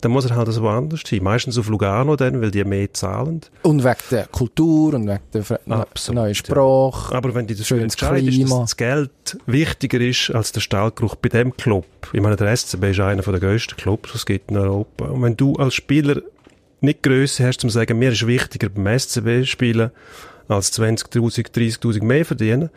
dann 0.01 0.12
muss 0.12 0.25
er 0.25 0.36
halt 0.36 0.48
also 0.48 0.62
woanders 0.62 1.01
hin. 1.01 1.24
Meistens 1.24 1.58
auf 1.58 1.68
Lugano 1.68 2.15
dann, 2.15 2.41
weil 2.41 2.51
die 2.51 2.63
mehr 2.63 2.94
zahlen. 2.94 3.41
Und 3.63 3.84
wegen 3.84 3.98
der 4.12 4.27
Kultur 4.27 4.94
und 4.94 5.08
wegen 5.08 5.20
der 5.34 5.60
Absolut, 5.68 6.15
neuen 6.15 6.29
ja. 6.29 6.36
Sprache. 6.36 7.15
Aber 7.15 7.36
wenn 7.36 7.48
die 7.48 7.56
dafür 7.56 7.79
Schönes 7.79 7.98
Klima. 7.98 8.60
dass 8.60 8.60
das 8.60 8.77
Geld 8.77 9.38
wichtiger 9.46 10.00
ist 10.01 10.32
als 10.32 10.51
der 10.51 10.62
Stallgeruch 10.62 11.15
bei 11.15 11.29
dem 11.29 11.56
Club. 11.56 11.86
Ich 12.13 12.22
meine, 12.22 12.36
der 12.36 12.56
SCB 12.56 12.91
ist 12.91 13.00
einer 13.00 13.22
der 13.22 13.39
grössten 13.39 13.75
Clubs, 13.75 14.12
die 14.12 14.18
es 14.18 14.25
gibt 14.25 14.51
in 14.51 14.58
Europa. 14.58 15.06
Und 15.06 15.22
wenn 15.22 15.38
du 15.38 15.56
als 15.56 15.74
Spieler 15.74 16.22
nicht 16.82 17.03
Größe 17.03 17.46
hast, 17.46 17.63
um 17.63 17.70
zu 17.70 17.74
sagen, 17.75 18.00
mir 18.00 18.12
ist 18.12 18.25
wichtiger 18.25 18.70
beim 18.70 18.98
SCB 18.98 19.46
spielen, 19.46 19.91
als 20.48 20.74
20.000, 20.79 21.51
30.000 21.51 22.03
mehr 22.03 22.25
verdienen, 22.25 22.70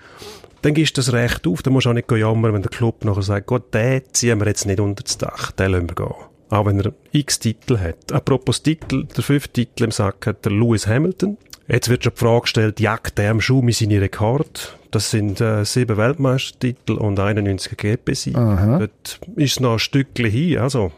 dann 0.62 0.74
gibst 0.74 0.96
du 0.96 1.00
das 1.00 1.12
Recht 1.12 1.46
auf. 1.46 1.62
Dann 1.62 1.72
musst 1.72 1.86
du 1.86 1.90
auch 1.90 1.94
nicht 1.94 2.10
jammern, 2.10 2.52
wenn 2.52 2.62
der 2.62 2.70
Club 2.70 3.04
nachher 3.04 3.22
sagt, 3.22 3.46
Gott, 3.46 3.72
den 3.74 4.02
ziehen 4.12 4.40
wir 4.40 4.46
jetzt 4.46 4.66
nicht 4.66 4.80
unter 4.80 5.02
das 5.02 5.18
Dach, 5.18 5.52
den 5.52 5.72
lassen 5.72 5.88
wir 5.88 5.94
gehen. 5.94 6.31
Auch 6.52 6.66
wenn 6.66 6.80
er 6.80 6.92
x 7.12 7.38
Titel 7.38 7.78
hat. 7.78 8.12
Apropos 8.12 8.62
Titel, 8.62 9.06
der 9.06 9.24
fünfte 9.24 9.52
Titel 9.54 9.84
im 9.84 9.90
Sack 9.90 10.26
hat 10.26 10.44
der 10.44 10.52
Lewis 10.52 10.86
Hamilton. 10.86 11.38
Jetzt 11.66 11.88
wird 11.88 12.04
schon 12.04 12.12
die 12.12 12.18
Frage 12.18 12.40
gestellt, 12.42 12.78
jagt 12.78 13.16
der 13.16 13.30
am 13.30 13.40
Schumi 13.40 13.72
seine 13.72 14.02
Rekord? 14.02 14.76
Das 14.90 15.10
sind 15.10 15.40
äh, 15.40 15.64
sieben 15.64 15.96
Weltmeistertitel 15.96 16.92
und 16.92 17.18
91 17.18 17.74
GP-Siege. 17.78 18.38
Dort 18.78 19.20
ist 19.36 19.60
noch 19.60 19.72
ein 19.72 19.78
Stückchen 19.78 20.26
hin. 20.26 20.58
Also, 20.58 20.92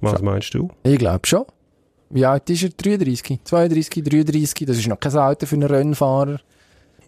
was 0.00 0.22
meinst 0.22 0.54
du? 0.54 0.70
Ich 0.84 0.98
glaube 0.98 1.26
schon. 1.26 1.46
Wie 2.10 2.24
alt 2.24 2.48
ist 2.48 2.62
er? 2.62 2.68
33, 2.68 3.40
32, 3.42 4.04
33. 4.04 4.68
Das 4.68 4.78
ist 4.78 4.86
noch 4.86 5.00
kein 5.00 5.16
Alter 5.16 5.48
für 5.48 5.56
einen 5.56 5.68
Rennfahrer. 5.68 6.38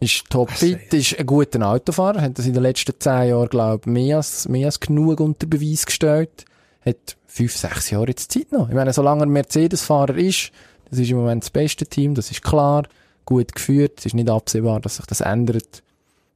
Ist 0.00 0.28
topfit, 0.28 0.92
ist 0.92 1.16
ein 1.16 1.26
guter 1.26 1.64
Autofahrer. 1.64 2.22
Hat 2.22 2.36
das 2.36 2.46
in 2.46 2.54
den 2.54 2.62
letzten 2.64 2.98
zehn 2.98 3.28
Jahren, 3.28 3.48
glaube 3.48 3.82
ich, 3.82 3.92
mehr 3.92 4.16
als, 4.16 4.48
mehr 4.48 4.66
als 4.66 4.80
genug 4.80 5.20
unter 5.20 5.46
Beweis 5.46 5.86
gestellt. 5.86 6.44
Hat 6.84 7.16
fünf, 7.26 7.56
sechs 7.56 7.90
Jahre 7.90 8.08
jetzt 8.08 8.32
Zeit 8.32 8.52
noch. 8.52 8.68
Ich 8.68 8.74
meine, 8.74 8.92
solange 8.92 9.22
er 9.22 9.26
Mercedes-Fahrer 9.26 10.16
ist, 10.16 10.52
das 10.90 10.98
ist 10.98 11.10
im 11.10 11.18
Moment 11.18 11.44
das 11.44 11.50
beste 11.50 11.86
Team, 11.86 12.14
das 12.14 12.30
ist 12.30 12.42
klar. 12.42 12.84
Gut 13.24 13.54
geführt. 13.54 13.98
Es 13.98 14.06
ist 14.06 14.14
nicht 14.14 14.30
absehbar, 14.30 14.80
dass 14.80 14.96
sich 14.96 15.06
das 15.06 15.20
ändert. 15.20 15.82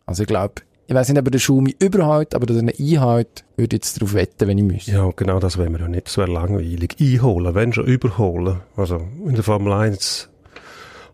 Also 0.05 0.25
ich 0.25 0.29
glaube, 0.29 0.57
ich 0.87 0.95
weiß 0.95 1.09
nicht, 1.09 1.19
ob 1.19 1.27
er 1.27 1.31
den 1.31 1.41
Schumi 1.41 1.75
überhaupt, 1.79 2.35
aber 2.35 2.45
dass 2.45 2.57
er 2.59 2.63
ihn 2.79 2.99
einhält, 2.99 3.45
würde 3.57 3.77
jetzt 3.77 3.97
darauf 3.97 4.13
wetten, 4.13 4.47
wenn 4.47 4.59
ich 4.59 4.65
müsste. 4.65 4.93
Ja, 4.93 5.11
genau 5.17 5.39
das 5.39 5.57
wollen 5.57 5.73
wir 5.73 5.81
ja 5.81 5.89
nicht. 5.89 6.07
Das 6.07 6.19
wäre 6.19 6.31
langweilig. 6.31 6.97
Einholen, 7.01 7.55
wenn 7.55 7.73
schon 7.73 7.87
überholen. 7.87 8.61
Also, 8.77 9.01
in 9.27 9.35
der 9.35 9.43
Formel 9.43 9.73
1 9.73 10.29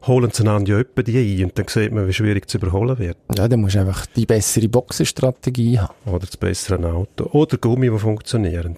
holen 0.06 0.30
sie 0.32 0.42
einander 0.42 0.72
ja 0.72 0.78
etwa 0.80 1.02
die 1.02 1.18
ein 1.18 1.44
und 1.44 1.58
dann 1.58 1.66
sieht 1.68 1.92
man, 1.92 2.06
wie 2.06 2.12
schwierig 2.12 2.48
zu 2.48 2.58
überholen 2.58 2.98
wird. 2.98 3.16
Ja, 3.36 3.48
dann 3.48 3.60
musst 3.60 3.74
du 3.74 3.80
einfach 3.80 4.06
die 4.06 4.26
bessere 4.26 4.68
Boxenstrategie 4.68 5.78
haben. 5.78 5.94
Oder 6.06 6.26
das 6.26 6.36
bessere 6.36 6.78
Auto. 6.92 7.24
Oder 7.32 7.56
Gummi, 7.58 7.90
die 7.90 7.98
funktionieren. 7.98 8.76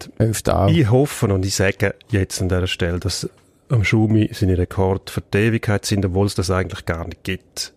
Ich 0.69 0.91
hoffe 0.91 1.27
und 1.27 1.45
ich 1.45 1.55
sage 1.55 1.95
jetzt 2.11 2.41
an 2.41 2.49
dieser 2.49 2.67
Stelle, 2.67 2.99
dass 2.99 3.29
am 3.69 3.85
Schumi 3.85 4.31
seine 4.33 4.59
Rekorde 4.59 5.13
für 5.13 5.23
die 5.33 5.39
Ewigkeit 5.39 5.87
sind, 5.87 6.05
obwohl 6.05 6.27
es 6.27 6.35
das 6.35 6.51
eigentlich 6.51 6.87
gar 6.87 7.07
nicht 7.07 7.23
gibt. 7.23 7.73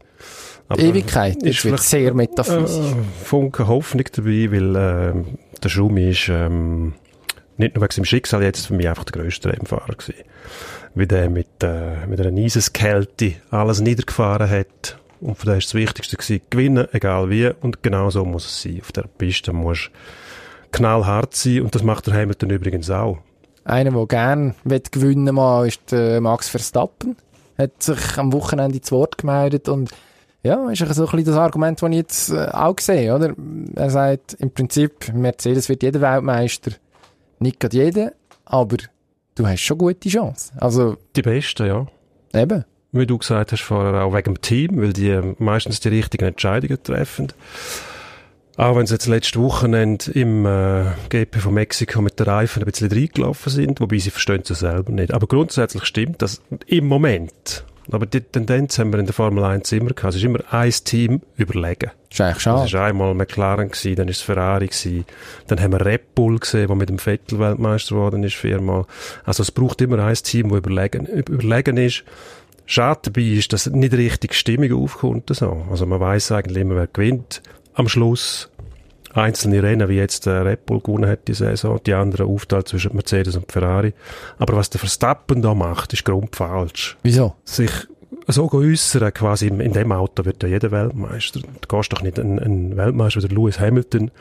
Aber 0.68 0.82
Ewigkeit, 0.82 1.36
das 1.36 1.50
ist 1.50 1.66
wird 1.66 1.80
vielleicht, 1.80 1.84
sehr 1.84 2.14
metaphysisch. 2.14 2.92
äh, 2.92 3.24
Funke 3.24 3.68
Hoffnung 3.68 4.06
dabei, 4.12 4.52
weil 4.52 4.76
äh, 4.76 5.14
der 5.62 5.70
Schumi 5.70 6.10
ist 6.10 6.30
ähm, 6.30 6.94
nicht 7.58 7.76
nur 7.76 7.84
wegen 7.84 7.94
seinem 7.94 8.06
Schicksal 8.06 8.42
jetzt 8.44 8.68
für 8.68 8.74
mich 8.74 8.88
einfach 8.88 9.04
der 9.04 9.22
grösste 9.22 9.50
Rennfahrer 9.50 9.94
gewesen. 9.94 10.24
Wie 10.96 11.08
der 11.08 11.30
mit, 11.30 11.64
äh, 11.64 12.06
mit 12.08 12.22
einer 12.22 12.38
Eiseskälte 12.38 13.36
alles 13.50 13.82
niedergefahren 13.82 14.50
hat. 14.50 15.00
Und 15.22 15.38
von 15.38 15.50
dem 15.50 15.58
ist 15.58 15.68
das 15.68 15.74
Wichtigste 15.76 16.18
gewesen, 16.18 16.42
gewinnen, 16.50 16.88
egal 16.92 17.30
wie. 17.30 17.50
Und 17.62 17.82
genau 17.82 18.10
so 18.10 18.26
muss 18.26 18.46
es 18.46 18.62
sein. 18.62 18.80
Auf 18.82 18.92
der 18.92 19.04
Piste 19.04 19.54
musst 19.54 19.88
du 19.88 19.92
knallhart 20.74 21.34
sein. 21.36 21.62
Und 21.62 21.74
das 21.74 21.84
macht 21.84 22.08
der 22.08 22.14
Hamilton 22.14 22.50
übrigens 22.50 22.90
auch. 22.90 23.20
Einer, 23.64 23.92
der 23.92 24.06
gerne 24.08 24.56
will 24.66 24.82
gewinnen 24.92 25.34
mal, 25.34 25.66
ist 25.68 25.92
der 25.92 26.20
Max 26.20 26.50
Verstappen. 26.50 27.16
Hat 27.58 27.82
sich 27.82 28.18
am 28.18 28.34
Wochenende 28.34 28.82
zu 28.82 28.96
Wort 28.96 29.18
gemeldet 29.18 29.70
und 29.70 29.92
ja, 30.44 30.70
ist 30.70 30.80
so 30.80 30.86
ein 30.86 31.12
bisschen 31.12 31.26
das 31.26 31.38
Argument, 31.38 31.82
das 31.82 31.90
ich 31.90 31.96
jetzt 31.96 32.30
äh, 32.32 32.50
auch 32.52 32.78
sehe, 32.80 33.16
oder? 33.16 33.34
Er 33.76 33.90
sagt, 33.90 34.34
im 34.34 34.52
Prinzip, 34.52 35.14
Mercedes 35.14 35.70
wird 35.70 35.84
jeder 35.84 36.02
Weltmeister. 36.02 36.72
Nicht 37.40 37.62
gerade 37.62 37.78
jeder, 37.78 38.12
aber 38.44 38.76
du 39.36 39.48
hast 39.48 39.62
schon 39.62 39.78
gute 39.78 40.10
Chance. 40.10 40.52
Also, 40.58 40.98
Die 41.16 41.22
Besten, 41.22 41.68
ja. 41.68 41.88
eben. 42.34 42.66
Wie 42.92 43.08
du 43.08 43.18
gesagt 43.18 43.52
hast 43.52 43.62
vorher, 43.62 44.04
auch 44.04 44.14
wegen 44.14 44.36
dem 44.36 44.42
Team, 44.42 44.82
weil 44.82 44.94
die 44.94 45.20
meistens 45.40 45.80
die 45.80 45.90
richtigen 45.90 46.26
Entscheidungen 46.26 46.82
treffen. 46.84 47.34
Auch 48.56 48.76
wenn 48.76 48.86
sie 48.86 48.94
jetzt 48.94 49.08
letzte 49.08 49.42
Wochenende 49.42 50.12
im 50.12 50.46
äh, 50.46 50.86
GP 51.10 51.38
von 51.38 51.56
Mexiko 51.56 52.02
mit 52.04 52.20
den 52.20 52.28
Reifen 52.28 52.62
ein 52.62 52.70
bisschen 52.70 52.92
reingelaufen 52.92 53.52
sind, 53.52 53.80
wobei 53.80 53.98
sie 53.98 54.12
verstehen 54.12 54.42
es 54.44 54.50
ja 54.50 54.56
selber 54.56 54.92
nicht. 54.92 55.12
Aber 55.12 55.26
grundsätzlich 55.26 55.86
stimmt 55.86 56.22
das 56.22 56.40
im 56.68 56.86
Moment. 56.86 57.66
Aber 57.92 58.06
die 58.06 58.22
Tendenz 58.22 58.80
haben 58.80 58.92
wir 58.94 59.00
in 59.00 59.06
der 59.06 59.14
Formel 59.14 59.44
1 59.44 59.72
immer 59.74 59.92
gehabt. 59.92 60.14
Es 60.14 60.16
ist 60.18 60.24
immer 60.24 60.40
ein 60.52 60.72
Team 60.72 61.22
überlegen. 61.36 61.92
Das 62.10 62.20
ist 62.20 62.22
eigentlich 62.22 62.34
Das 62.36 62.44
schade. 62.44 62.66
ist 62.66 62.76
einmal 62.76 63.14
McLaren 63.14 63.70
gewesen, 63.70 63.96
dann 63.96 64.08
ist 64.08 64.18
es 64.18 64.22
Ferrari 64.24 64.68
gewesen, 64.68 65.06
dann 65.48 65.60
haben 65.60 65.72
wir 65.74 65.86
Red 65.86 66.16
Bull 66.16 66.40
gesehen, 66.40 66.68
der 66.68 66.76
mit 66.76 66.90
dem 66.90 67.00
Vettel 67.00 67.40
Weltmeister 67.40 67.96
geworden 67.96 68.24
ist 68.24 68.36
viermal. 68.36 68.86
Also 69.26 69.44
es 69.44 69.52
braucht 69.52 69.82
immer 69.82 70.00
ein 70.00 70.14
Team, 70.16 70.50
das 70.50 70.60
überlegen, 70.60 71.06
überlegen 71.08 71.78
ist. 71.78 72.04
Schade 72.66 73.00
dabei 73.04 73.22
ist, 73.24 73.52
dass 73.52 73.68
nicht 73.68 73.94
richtig 73.94 74.36
Stimmung 74.36 74.72
aufkommt. 74.84 75.30
So. 75.36 75.66
Also 75.70 75.86
man 75.86 76.00
weiß 76.00 76.32
eigentlich 76.32 76.60
immer, 76.62 76.76
wer 76.76 76.88
gewinnt. 76.88 77.42
Am 77.74 77.90
Schluss 77.90 78.50
einzelne 79.14 79.62
Rennen, 79.62 79.90
wie 79.90 79.96
jetzt 79.96 80.26
der 80.26 80.46
Red 80.46 80.66
Bull 80.66 80.80
gewonnen 80.80 81.10
hat 81.10 81.28
die 81.28 81.34
Saison, 81.34 81.80
die 81.86 81.94
anderen 81.94 82.28
aufteilt 82.28 82.68
zwischen 82.68 82.96
Mercedes 82.96 83.36
und 83.36 83.52
Ferrari. 83.52 83.94
Aber 84.38 84.56
was 84.56 84.70
der 84.70 84.80
Verstappen 84.80 85.42
da 85.42 85.54
macht, 85.54 85.94
ist 85.94 86.06
grundfalsch 86.06 86.98
Wieso? 87.04 87.36
sich 87.44 87.72
so 88.28 88.52
äußern, 88.52 89.14
quasi 89.14 89.48
in 89.48 89.74
dem 89.74 89.92
Auto 89.92 90.24
wird 90.26 90.44
ja 90.44 90.50
jeder 90.50 90.72
Weltmeister. 90.72 91.42
Du 91.42 91.68
kannst 91.68 91.92
doch 91.92 92.02
nicht 92.02 92.20
einen, 92.20 92.40
einen 92.40 92.78
Weltmeister 92.78 93.22
wie 93.22 93.28
der 93.28 93.38
Lewis 93.38 93.60
Hamilton 93.60 94.12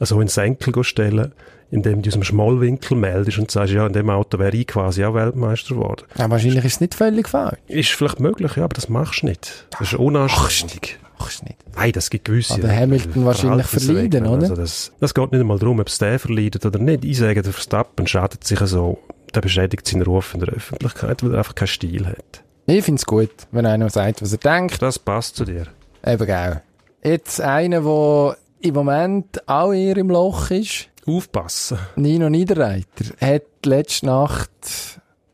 so 0.00 0.20
ins 0.20 0.34
Senkel 0.34 0.82
stellen, 0.82 1.32
indem 1.70 2.02
du 2.02 2.08
aus 2.08 2.14
dem 2.14 2.24
Schmollwinkel 2.24 2.96
meldest 2.96 3.38
und 3.38 3.50
sagst, 3.50 3.72
ja, 3.72 3.86
in 3.86 3.92
dem 3.92 4.10
Auto 4.10 4.38
wäre 4.38 4.56
ich 4.56 4.66
quasi 4.66 5.04
auch 5.04 5.14
Weltmeister 5.14 5.74
geworden. 5.74 6.04
Ja, 6.16 6.30
wahrscheinlich 6.30 6.64
ist 6.64 6.74
es 6.74 6.80
nicht 6.80 6.94
völlig 6.94 7.28
falsch. 7.28 7.58
Ist 7.68 7.90
vielleicht 7.90 8.20
möglich, 8.20 8.56
ja, 8.56 8.64
aber 8.64 8.74
das 8.74 8.88
machst 8.88 9.22
du 9.22 9.26
nicht. 9.26 9.66
Das 9.70 9.92
ist 9.92 9.94
unanständig. 9.94 10.98
Machst 11.18 11.42
du 11.42 11.46
nicht. 11.46 11.58
Nein, 11.76 11.92
das 11.92 12.10
gibt 12.10 12.24
gewisse. 12.24 12.54
Ah, 12.54 12.58
der 12.58 12.76
Hamilton 12.76 13.24
wahrscheinlich 13.24 13.66
verleiden, 13.66 14.26
oder? 14.26 14.42
Also 14.42 14.56
das, 14.56 14.92
das 15.00 15.14
geht 15.14 15.32
nicht 15.32 15.40
einmal 15.40 15.58
darum, 15.58 15.80
ob 15.80 15.88
es 15.88 15.98
der 15.98 16.18
verleidet 16.18 16.64
oder 16.66 16.78
nicht. 16.78 17.04
Ich 17.04 17.18
sage, 17.18 17.42
der 17.42 17.52
Verstappen 17.52 18.06
schadet 18.06 18.44
sich 18.44 18.58
so, 18.60 18.98
der 19.34 19.40
beschädigt 19.40 19.86
seinen 19.86 20.02
Ruf 20.02 20.34
in 20.34 20.40
der 20.40 20.50
Öffentlichkeit, 20.50 21.22
weil 21.22 21.32
er 21.32 21.38
einfach 21.38 21.54
keinen 21.54 21.68
Stil 21.68 22.06
hat. 22.06 22.42
Ich 22.66 22.84
finde 22.84 22.98
es 22.98 23.06
gut, 23.06 23.30
wenn 23.52 23.66
einer 23.66 23.90
sagt, 23.90 24.22
was 24.22 24.32
er 24.32 24.38
denkt. 24.38 24.80
Das 24.80 24.98
passt 24.98 25.36
zu 25.36 25.44
dir. 25.44 25.66
Eben, 26.06 26.26
gell. 26.26 26.62
Jetzt 27.02 27.40
einer, 27.40 27.82
der 27.82 28.36
im 28.60 28.74
Moment 28.74 29.46
auch 29.46 29.72
eher 29.72 29.96
im 29.98 30.08
Loch 30.08 30.50
ist. 30.50 30.88
Aufpassen. 31.06 31.78
Nino 31.96 32.30
Niederreiter 32.30 33.04
hat 33.20 33.42
letzte 33.66 34.06
Nacht, 34.06 34.50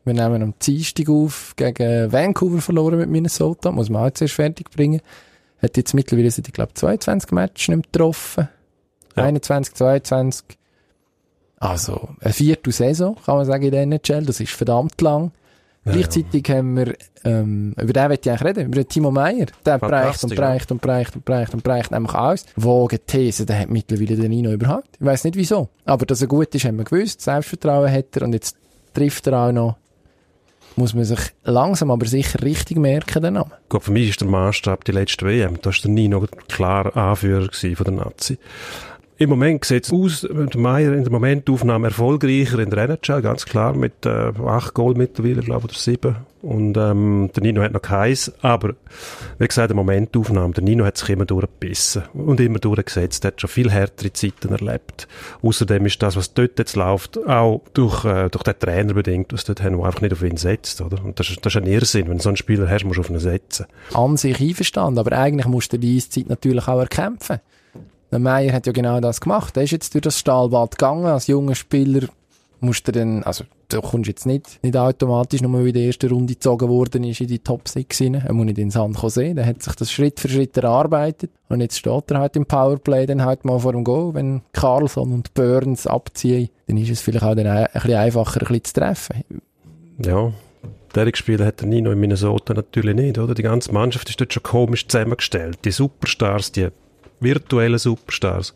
wir 0.03 0.13
nehmen 0.13 0.43
am 0.43 0.53
Dienstag 0.61 1.07
auf, 1.07 1.53
gegen 1.55 2.11
Vancouver 2.11 2.59
verloren 2.59 2.99
mit 2.99 3.09
Minnesota, 3.09 3.71
muss 3.71 3.89
man 3.89 4.09
auch 4.09 4.13
zuerst 4.13 4.33
fertig 4.33 4.69
bringen. 4.69 4.99
Hat 5.61 5.77
jetzt 5.77 5.93
mittlerweile, 5.93 6.27
ich 6.27 6.53
glaube, 6.53 6.73
22 6.73 7.31
Matches 7.31 7.67
nicht 7.67 7.77
mehr 7.77 7.83
getroffen. 7.91 8.49
Ja. 9.15 9.23
21, 9.23 9.75
22. 9.75 10.57
Also, 11.59 12.09
eine 12.19 12.33
vierte 12.33 12.71
Saison, 12.71 13.15
kann 13.23 13.35
man 13.35 13.45
sagen, 13.45 13.63
in 13.63 13.71
der 13.71 13.81
NHL. 13.83 14.25
Das 14.25 14.39
ist 14.39 14.53
verdammt 14.53 14.99
lang. 15.01 15.31
Ja, 15.85 15.93
Gleichzeitig 15.93 16.47
haben 16.49 16.75
wir, 16.77 16.95
ähm, 17.23 17.73
über 17.79 17.93
den 17.93 18.07
möchte 18.07 18.29
ich 18.29 18.31
eigentlich 18.31 18.49
reden, 18.49 18.65
über 18.67 18.75
den 18.75 18.87
Timo 18.87 19.09
Meyer. 19.11 19.47
Der 19.65 19.79
bereicht 19.79 20.23
und 20.23 20.35
bereicht 20.35 20.71
und 20.71 20.81
bereicht 20.81 21.15
und 21.15 21.25
bereicht 21.25 21.53
und 21.53 21.63
bereicht 21.63 21.91
nämlich 21.91 22.13
aus. 22.13 22.45
Wogen 22.55 22.99
These, 23.05 23.45
der 23.47 23.59
hat 23.59 23.69
mittlerweile 23.69 24.15
den 24.15 24.29
Nino 24.29 24.51
überhaupt. 24.51 24.89
Ich 24.99 25.05
weiß 25.05 25.23
nicht 25.23 25.35
wieso. 25.35 25.69
Aber 25.85 26.05
dass 26.05 26.21
er 26.21 26.27
gut 26.27 26.53
ist, 26.53 26.65
haben 26.65 26.77
wir 26.77 26.85
gewusst. 26.85 27.21
Selbstvertrauen 27.21 27.91
hat 27.91 28.15
er 28.15 28.23
und 28.23 28.33
jetzt 28.33 28.55
trifft 28.93 29.25
er 29.27 29.39
auch 29.39 29.51
noch. 29.51 29.77
Muss 30.75 30.93
man 30.93 31.03
sich 31.03 31.19
langsam 31.43 31.91
aber 31.91 32.05
sicher 32.05 32.41
richtig 32.41 32.77
merken, 32.77 33.21
den 33.21 33.33
Namen. 33.33 33.51
Gut, 33.69 33.83
für 33.83 33.91
mich 33.91 34.09
ist 34.09 34.21
der 34.21 34.27
Maßstab 34.27 34.85
die 34.85 34.93
letzte 34.93 35.25
WM. 35.25 35.57
Da 35.61 35.69
war 35.69 35.75
der 35.83 35.91
Nino 35.91 36.25
klar 36.47 36.95
Anführer 36.95 37.49
von 37.51 37.83
der 37.83 37.93
Nazi. 37.93 38.37
Im 39.17 39.29
Moment 39.29 39.65
sieht 39.65 39.83
es 39.83 39.93
aus, 39.93 40.21
der 40.21 40.59
Meier 40.59 40.93
in 40.93 41.03
der 41.03 41.11
Momentaufnahme 41.11 41.89
erfolgreicher 41.89 42.57
in 42.57 42.71
der 42.71 42.89
NHL, 42.89 43.21
ganz 43.21 43.45
klar, 43.45 43.75
mit 43.75 44.03
äh, 44.05 44.31
acht 44.47 44.73
Goal 44.73 44.95
mittlerweile, 44.95 45.41
glaube 45.41 45.67
ich, 45.69 45.73
oder 45.73 45.79
sieben. 45.79 46.15
Und 46.41 46.77
ähm, 46.77 47.29
der 47.35 47.43
Nino 47.43 47.61
hat 47.61 47.71
noch 47.71 47.81
keins, 47.81 48.31
aber 48.41 48.75
wie 49.39 49.47
gesagt, 49.47 49.69
der 49.69 49.75
Momentaufnahme, 49.75 50.53
der 50.53 50.63
Nino 50.63 50.85
hat 50.85 50.97
sich 50.97 51.09
immer 51.09 51.25
durchgebissen 51.25 52.03
und 52.13 52.39
immer 52.39 52.59
durchgesetzt, 52.59 53.25
hat 53.25 53.41
schon 53.41 53.49
viel 53.49 53.71
härtere 53.71 54.13
Zeiten 54.13 54.51
erlebt. 54.51 55.07
Außerdem 55.41 55.85
ist 55.85 56.01
das, 56.01 56.15
was 56.15 56.33
dort 56.33 56.59
jetzt 56.59 56.75
läuft, 56.75 57.17
auch 57.27 57.61
durch, 57.73 58.05
äh, 58.05 58.29
durch 58.29 58.43
den 58.43 58.59
Trainer 58.59 58.93
bedingt, 58.93 59.33
was 59.33 59.43
dort 59.43 59.61
haben, 59.61 59.77
der 59.77 59.85
einfach 59.85 60.01
nicht 60.01 60.13
auf 60.13 60.23
ihn 60.23 60.37
setzt, 60.37 60.81
oder? 60.81 61.03
Und 61.03 61.19
das 61.19 61.31
das 61.41 61.55
ist 61.55 61.61
ein 61.61 61.67
Irrsinn, 61.67 62.09
wenn 62.09 62.17
du 62.17 62.23
so 62.23 62.29
einen 62.29 62.37
Spieler 62.37 62.69
hast, 62.69 62.83
musst 62.83 62.97
du 62.97 63.01
auf 63.01 63.09
ihn 63.09 63.19
setzen. 63.19 63.65
An 63.93 64.17
sich 64.17 64.39
einverstanden, 64.39 64.99
aber 64.99 65.17
eigentlich 65.17 65.47
musst 65.47 65.73
du 65.73 65.77
die 65.77 65.97
Eiszeit 65.97 66.29
natürlich 66.29 66.67
auch 66.67 66.79
erkämpfen. 66.79 67.39
Der 68.11 68.19
Meier 68.19 68.51
hat 68.51 68.67
ja 68.67 68.73
genau 68.73 68.99
das 68.99 69.21
gemacht. 69.21 69.55
Er 69.55 69.63
ist 69.63 69.71
jetzt 69.71 69.93
durch 69.93 70.01
das 70.01 70.19
Stahlbad 70.19 70.77
gegangen. 70.77 71.05
Als 71.05 71.27
junger 71.27 71.55
Spieler 71.55 72.07
musst 72.61 72.87
du 72.87 72.91
dann, 72.91 73.23
also 73.23 73.43
du 73.69 73.81
kommst 73.81 74.07
jetzt 74.07 74.25
nicht, 74.25 74.59
nicht 74.63 74.77
automatisch, 74.77 75.41
nur 75.41 75.53
weil 75.53 75.67
in 75.67 75.73
der 75.73 75.83
ersten 75.83 76.09
Runde 76.09 76.33
gezogen 76.33 76.69
worden 76.69 77.03
ist 77.03 77.21
in 77.21 77.27
die 77.27 77.39
Top 77.39 77.67
6 77.67 78.01
rein. 78.01 78.13
Er 78.15 78.33
muss 78.33 78.45
nicht 78.45 78.57
in 78.57 78.71
Sand 78.71 78.97
sehen. 79.11 79.35
Der 79.35 79.45
hat 79.45 79.61
sich 79.61 79.75
das 79.75 79.91
Schritt 79.91 80.19
für 80.19 80.29
Schritt 80.29 80.55
erarbeitet. 80.57 81.31
Und 81.49 81.61
jetzt 81.61 81.77
steht 81.77 82.11
er 82.11 82.19
halt 82.19 82.35
im 82.35 82.45
Powerplay 82.45 83.05
dann 83.05 83.25
halt 83.25 83.45
mal 83.45 83.59
vor 83.59 83.73
dem 83.73 83.83
Go. 83.83 84.13
Wenn 84.13 84.41
Carlson 84.53 85.11
und 85.11 85.33
Burns 85.33 85.87
abziehen, 85.87 86.49
dann 86.67 86.77
ist 86.77 86.89
es 86.89 87.01
vielleicht 87.01 87.25
auch 87.25 87.35
dann 87.35 87.47
ein 87.47 87.67
bisschen 87.73 87.95
einfacher, 87.95 88.41
ein 88.41 88.47
bisschen 88.47 88.63
zu 88.63 88.73
treffen. 88.73 89.23
Ja, 90.03 90.31
derige 90.95 91.17
Spiele 91.17 91.45
hat 91.45 91.61
er 91.61 91.67
nie 91.67 91.81
noch 91.81 91.91
in 91.91 91.99
Minnesota 91.99 92.53
natürlich 92.53 92.95
nicht, 92.95 93.17
oder? 93.17 93.33
Die 93.33 93.43
ganze 93.43 93.71
Mannschaft 93.71 94.09
ist 94.09 94.19
dort 94.19 94.33
schon 94.33 94.43
komisch 94.43 94.87
zusammengestellt. 94.87 95.59
Die 95.65 95.71
Superstars, 95.71 96.51
die 96.51 96.69
virtuellen 97.21 97.77
Superstars, 97.77 98.53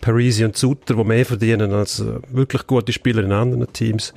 Parisi 0.00 0.44
und 0.44 0.56
Sutter, 0.56 0.94
die 0.94 1.04
mehr 1.04 1.26
verdienen 1.26 1.72
als 1.72 2.00
äh, 2.00 2.20
wirklich 2.30 2.66
gute 2.66 2.92
Spieler 2.92 3.24
in 3.24 3.32
anderen 3.32 3.72
Teams, 3.72 4.14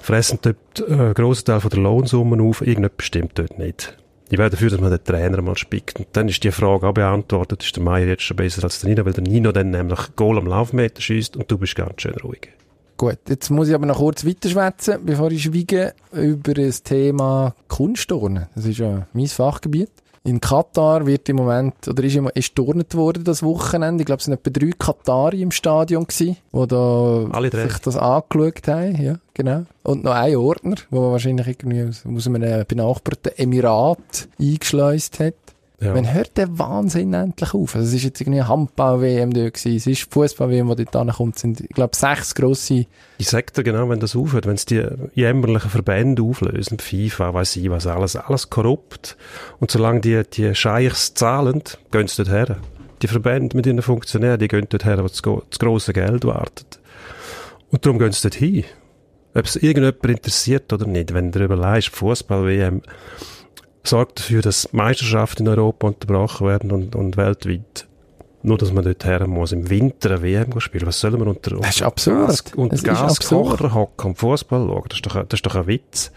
fressen 0.00 0.38
dort 0.42 0.88
äh, 0.88 0.92
einen 0.92 1.14
grossen 1.14 1.46
Teil 1.46 1.60
der 1.60 1.78
Lohnsummen 1.80 2.40
auf. 2.40 2.60
Irgendetwas 2.60 3.06
stimmt 3.06 3.38
dort 3.38 3.58
nicht. 3.58 3.96
Ich 4.30 4.36
wäre 4.36 4.50
dafür, 4.50 4.68
dass 4.68 4.80
man 4.80 4.90
den 4.90 5.02
Trainer 5.02 5.40
mal 5.40 5.56
spickt. 5.56 5.98
Und 5.98 6.08
dann 6.12 6.28
ist 6.28 6.44
die 6.44 6.52
Frage 6.52 6.86
auch 6.86 6.92
beantwortet, 6.92 7.64
ist 7.64 7.76
der 7.76 7.82
Meier 7.82 8.06
jetzt 8.06 8.22
schon 8.22 8.36
besser 8.36 8.62
als 8.62 8.80
der 8.80 8.90
Nino, 8.90 9.06
weil 9.06 9.14
der 9.14 9.24
Nino 9.24 9.52
dann 9.52 9.70
nämlich 9.70 10.16
Goal 10.16 10.36
am 10.36 10.46
Laufmeter 10.46 11.00
schießt 11.00 11.36
und 11.36 11.50
du 11.50 11.56
bist 11.56 11.76
ganz 11.76 12.02
schön 12.02 12.14
ruhig. 12.22 12.50
Gut, 12.98 13.18
jetzt 13.28 13.48
muss 13.50 13.68
ich 13.68 13.74
aber 13.74 13.86
noch 13.86 13.98
kurz 13.98 14.26
weiterschwätzen, 14.26 15.06
bevor 15.06 15.30
ich 15.30 15.44
schweige, 15.44 15.94
über 16.12 16.52
das 16.52 16.82
Thema 16.82 17.54
Kunstturnen. 17.68 18.46
Das 18.54 18.66
ist 18.66 18.78
ja 18.78 19.06
mein 19.12 19.28
Fachgebiet. 19.28 19.90
In 20.24 20.40
Katar 20.40 21.06
wird 21.06 21.28
im 21.28 21.36
Moment, 21.36 21.86
oder 21.88 22.02
ist, 22.04 22.16
ist 22.34 22.54
turnet 22.54 22.94
worden 22.94 23.24
das 23.24 23.42
Wochenende. 23.42 24.02
Ich 24.02 24.06
glaube, 24.06 24.18
es 24.18 24.24
sind 24.24 24.34
etwa 24.34 24.50
drei 24.50 24.70
Katari 24.78 25.42
im 25.42 25.50
Stadion 25.50 26.04
gewesen, 26.06 26.36
die 26.52 26.66
da 26.66 27.26
Alle 27.32 27.50
drei. 27.50 27.68
sich 27.68 27.78
das 27.78 27.96
angeschaut 27.96 28.68
haben. 28.68 29.02
Ja, 29.02 29.16
genau. 29.34 29.64
Und 29.84 30.04
noch 30.04 30.12
ein 30.12 30.36
Ordner, 30.36 30.76
der 30.90 31.00
wahrscheinlich 31.00 31.46
irgendwie 31.46 31.84
aus, 31.84 32.04
aus 32.06 32.26
einem 32.26 32.64
benachbarten 32.66 33.32
Emirat 33.36 34.28
eingeschleust 34.38 35.20
hat. 35.20 35.34
Ja. 35.80 35.94
Wann 35.94 36.12
hört 36.12 36.36
der 36.36 36.58
Wahnsinn 36.58 37.14
endlich 37.14 37.54
auf? 37.54 37.76
Also 37.76 37.86
es 37.86 37.94
ist 37.94 38.02
jetzt 38.02 38.20
irgendwie 38.20 38.42
Handball-WM 38.42 39.32
dort 39.32 39.54
gewesen, 39.54 39.76
es 39.76 39.86
ist 39.86 40.12
Fußball-WM, 40.12 40.68
die 40.74 40.84
dort 40.84 40.96
ankommt, 40.96 41.36
es 41.36 41.42
sind, 41.42 41.60
ich 41.60 41.68
glaube, 41.68 41.94
sechs 41.94 42.34
grosse 42.34 42.86
Ich 43.18 43.28
sag 43.28 43.54
dir 43.54 43.62
genau, 43.62 43.88
wenn 43.88 44.00
das 44.00 44.16
aufhört, 44.16 44.46
wenn 44.46 44.56
es 44.56 44.66
die 44.66 44.84
jämmerlichen 45.14 45.70
Verbände 45.70 46.22
auflösen, 46.22 46.80
FIFA, 46.80 47.32
weiss 47.32 47.54
ich 47.54 47.70
was, 47.70 47.86
alles, 47.86 48.16
alles 48.16 48.50
korrupt. 48.50 49.16
Und 49.60 49.70
solange 49.70 50.00
die, 50.00 50.20
die 50.28 50.52
Scheichs 50.52 51.14
zahlen, 51.14 51.62
gehen 51.92 52.08
sie 52.08 52.24
dort 52.24 52.30
her. 52.30 52.56
Die 53.00 53.06
Verbände 53.06 53.56
mit 53.56 53.66
ihren 53.66 53.80
Funktionären, 53.80 54.40
die 54.40 54.48
gehen 54.48 54.66
dort 54.68 54.84
her, 54.84 54.98
wo 54.98 55.06
das, 55.06 55.22
grosse 55.60 55.92
Geld 55.92 56.24
wartet. 56.24 56.80
Und 57.70 57.86
darum 57.86 58.00
gehen 58.00 58.10
sie 58.10 58.22
dort 58.22 58.34
hin. 58.34 58.64
Ob 59.32 59.44
es 59.44 59.54
irgendjemand 59.54 60.04
interessiert 60.04 60.72
oder 60.72 60.86
nicht, 60.86 61.14
wenn 61.14 61.30
du 61.30 61.44
überlegst, 61.44 61.90
Fußball-WM 61.90 62.82
sorgt 63.88 64.20
dafür, 64.20 64.42
dass 64.42 64.72
Meisterschaften 64.72 65.44
in 65.46 65.48
Europa 65.48 65.86
unterbrochen 65.88 66.46
werden 66.46 66.70
und, 66.72 66.94
und 66.96 67.16
weltweit. 67.16 67.86
Nur, 68.42 68.56
dass 68.56 68.72
man 68.72 68.84
dort 68.84 69.04
her 69.04 69.26
muss, 69.26 69.50
im 69.52 69.68
Winter 69.68 70.10
eine 70.12 70.22
WM 70.22 70.60
spielen. 70.60 70.86
Was 70.86 71.00
sollen 71.00 71.18
wir 71.18 71.26
unter, 71.26 71.52
unter 71.52 71.66
Das 71.66 71.76
ist 71.76 71.82
absurd. 71.82 72.28
Gas, 72.28 72.44
unter 72.54 72.74
Es. 72.76 72.84
Gaskocher 72.84 73.74
hocken 73.74 74.10
und 74.10 74.18
Fußball 74.18 74.66
schauen? 74.68 74.84
Das 74.88 74.98
ist 74.98 75.06
doch, 75.06 75.14
das 75.24 75.38
ist 75.38 75.46
doch 75.46 75.54
ein 75.56 75.66
Witz. 75.66 76.12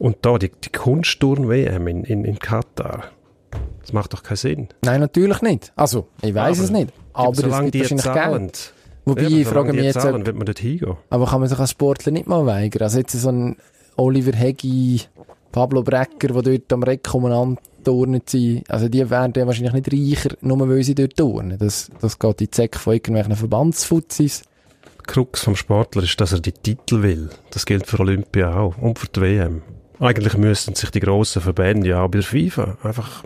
Und 0.00 0.16
da, 0.22 0.36
die, 0.38 0.50
die 0.50 0.70
Kunstturn-WM 0.70 1.86
in, 1.86 2.04
in, 2.04 2.24
in 2.24 2.38
Katar, 2.40 3.04
das 3.80 3.92
macht 3.92 4.12
doch 4.12 4.24
keinen 4.24 4.36
Sinn. 4.36 4.68
Nein, 4.82 5.00
natürlich 5.00 5.40
nicht. 5.42 5.72
Also, 5.76 6.08
ich 6.22 6.34
weiß 6.34 6.58
es 6.58 6.70
nicht. 6.70 6.92
Aber 7.12 7.30
es 7.32 7.38
solange 7.38 7.70
gibt 7.70 7.74
die 7.90 7.96
wahrscheinlich 7.96 8.32
Geld. 8.42 8.74
Wobei, 9.04 9.22
Ja, 9.22 9.28
ich 9.28 9.46
frage 9.46 9.72
mich 9.72 9.84
jetzt, 9.84 10.00
zahlen, 10.00 10.26
wird 10.26 10.36
man 10.36 10.46
dort 10.46 10.58
hingehen. 10.58 10.96
aber 11.10 11.26
kann 11.26 11.38
man 11.40 11.48
sich 11.48 11.58
als 11.58 11.70
Sportler 11.70 12.10
nicht 12.10 12.26
mal 12.26 12.44
weigern? 12.46 12.82
Also 12.82 12.98
jetzt 12.98 13.12
so 13.12 13.28
ein 13.28 13.56
Oliver 13.96 14.32
Hegi, 14.36 15.02
Pablo 15.54 15.84
Brecker, 15.84 16.42
die 16.42 16.58
dort 16.58 16.72
am 16.72 16.82
Reck 16.82 17.14
umeinander 17.14 17.62
turnen 17.84 18.22
sind, 18.26 18.68
also 18.68 18.88
die 18.88 19.08
werden 19.08 19.34
ja 19.36 19.46
wahrscheinlich 19.46 19.72
nicht 19.72 20.18
reicher, 20.18 20.36
nur 20.40 20.68
weil 20.68 20.82
sie 20.82 20.96
dort 20.96 21.16
turnen. 21.16 21.56
Das, 21.58 21.92
das 22.00 22.18
geht 22.18 22.40
in 22.40 22.48
die 22.50 22.56
Säcke 22.56 22.76
von 22.76 22.94
irgendwelchen 22.94 23.36
Verbandsfuzis. 23.36 24.42
Krux 25.06 25.44
vom 25.44 25.54
Sportler 25.54 26.02
ist, 26.02 26.20
dass 26.20 26.32
er 26.32 26.40
die 26.40 26.50
Titel 26.50 27.02
will. 27.02 27.30
Das 27.50 27.66
gilt 27.66 27.86
für 27.86 28.00
Olympia 28.00 28.52
auch 28.52 28.76
und 28.78 28.98
für 28.98 29.06
die 29.06 29.20
WM. 29.20 29.62
Eigentlich 30.00 30.36
müssten 30.36 30.74
sich 30.74 30.90
die 30.90 30.98
grossen 30.98 31.40
Verbände 31.40 31.88
ja 31.88 32.02
auch 32.02 32.08
bei 32.08 32.18
der 32.18 32.24
FIFA 32.24 32.76
einfach 32.82 33.22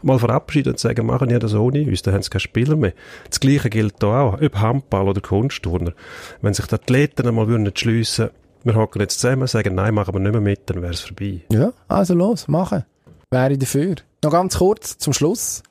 mal 0.00 0.18
verabschieden 0.18 0.70
und 0.70 0.78
sagen, 0.78 1.04
machen 1.04 1.28
ja 1.28 1.38
das 1.38 1.52
ohne 1.52 1.82
uns, 1.82 2.00
dann 2.00 2.14
haben 2.14 2.22
sie 2.22 2.30
keine 2.30 2.40
Spieler 2.40 2.76
mehr. 2.76 2.94
Das 3.28 3.40
Gleiche 3.40 3.68
gilt 3.68 3.96
da 3.98 4.22
auch, 4.22 4.40
ob 4.40 4.56
Handball 4.56 5.06
oder 5.06 5.20
Kunstturner. 5.20 5.92
Wenn 6.40 6.54
sich 6.54 6.66
die 6.66 6.76
Athleten 6.76 7.28
einmal 7.28 7.46
würden 7.46 7.66
entschliessen, 7.66 8.30
wir 8.66 8.74
hocken 8.74 9.00
jetzt 9.00 9.20
zusammen, 9.20 9.46
sagen, 9.46 9.74
nein, 9.74 9.94
machen 9.94 10.14
wir 10.14 10.20
nicht 10.20 10.32
mehr 10.32 10.40
mit, 10.40 10.68
dann 10.68 10.82
wäre 10.82 10.92
es 10.92 11.00
vorbei. 11.00 11.40
Ja, 11.50 11.72
also 11.88 12.14
los, 12.14 12.48
machen. 12.48 12.84
Wäre 13.30 13.52
ich 13.52 13.58
dafür. 13.58 13.96
Noch 14.24 14.32
ganz 14.32 14.58
kurz 14.58 14.98
zum 14.98 15.12
Schluss. 15.12 15.62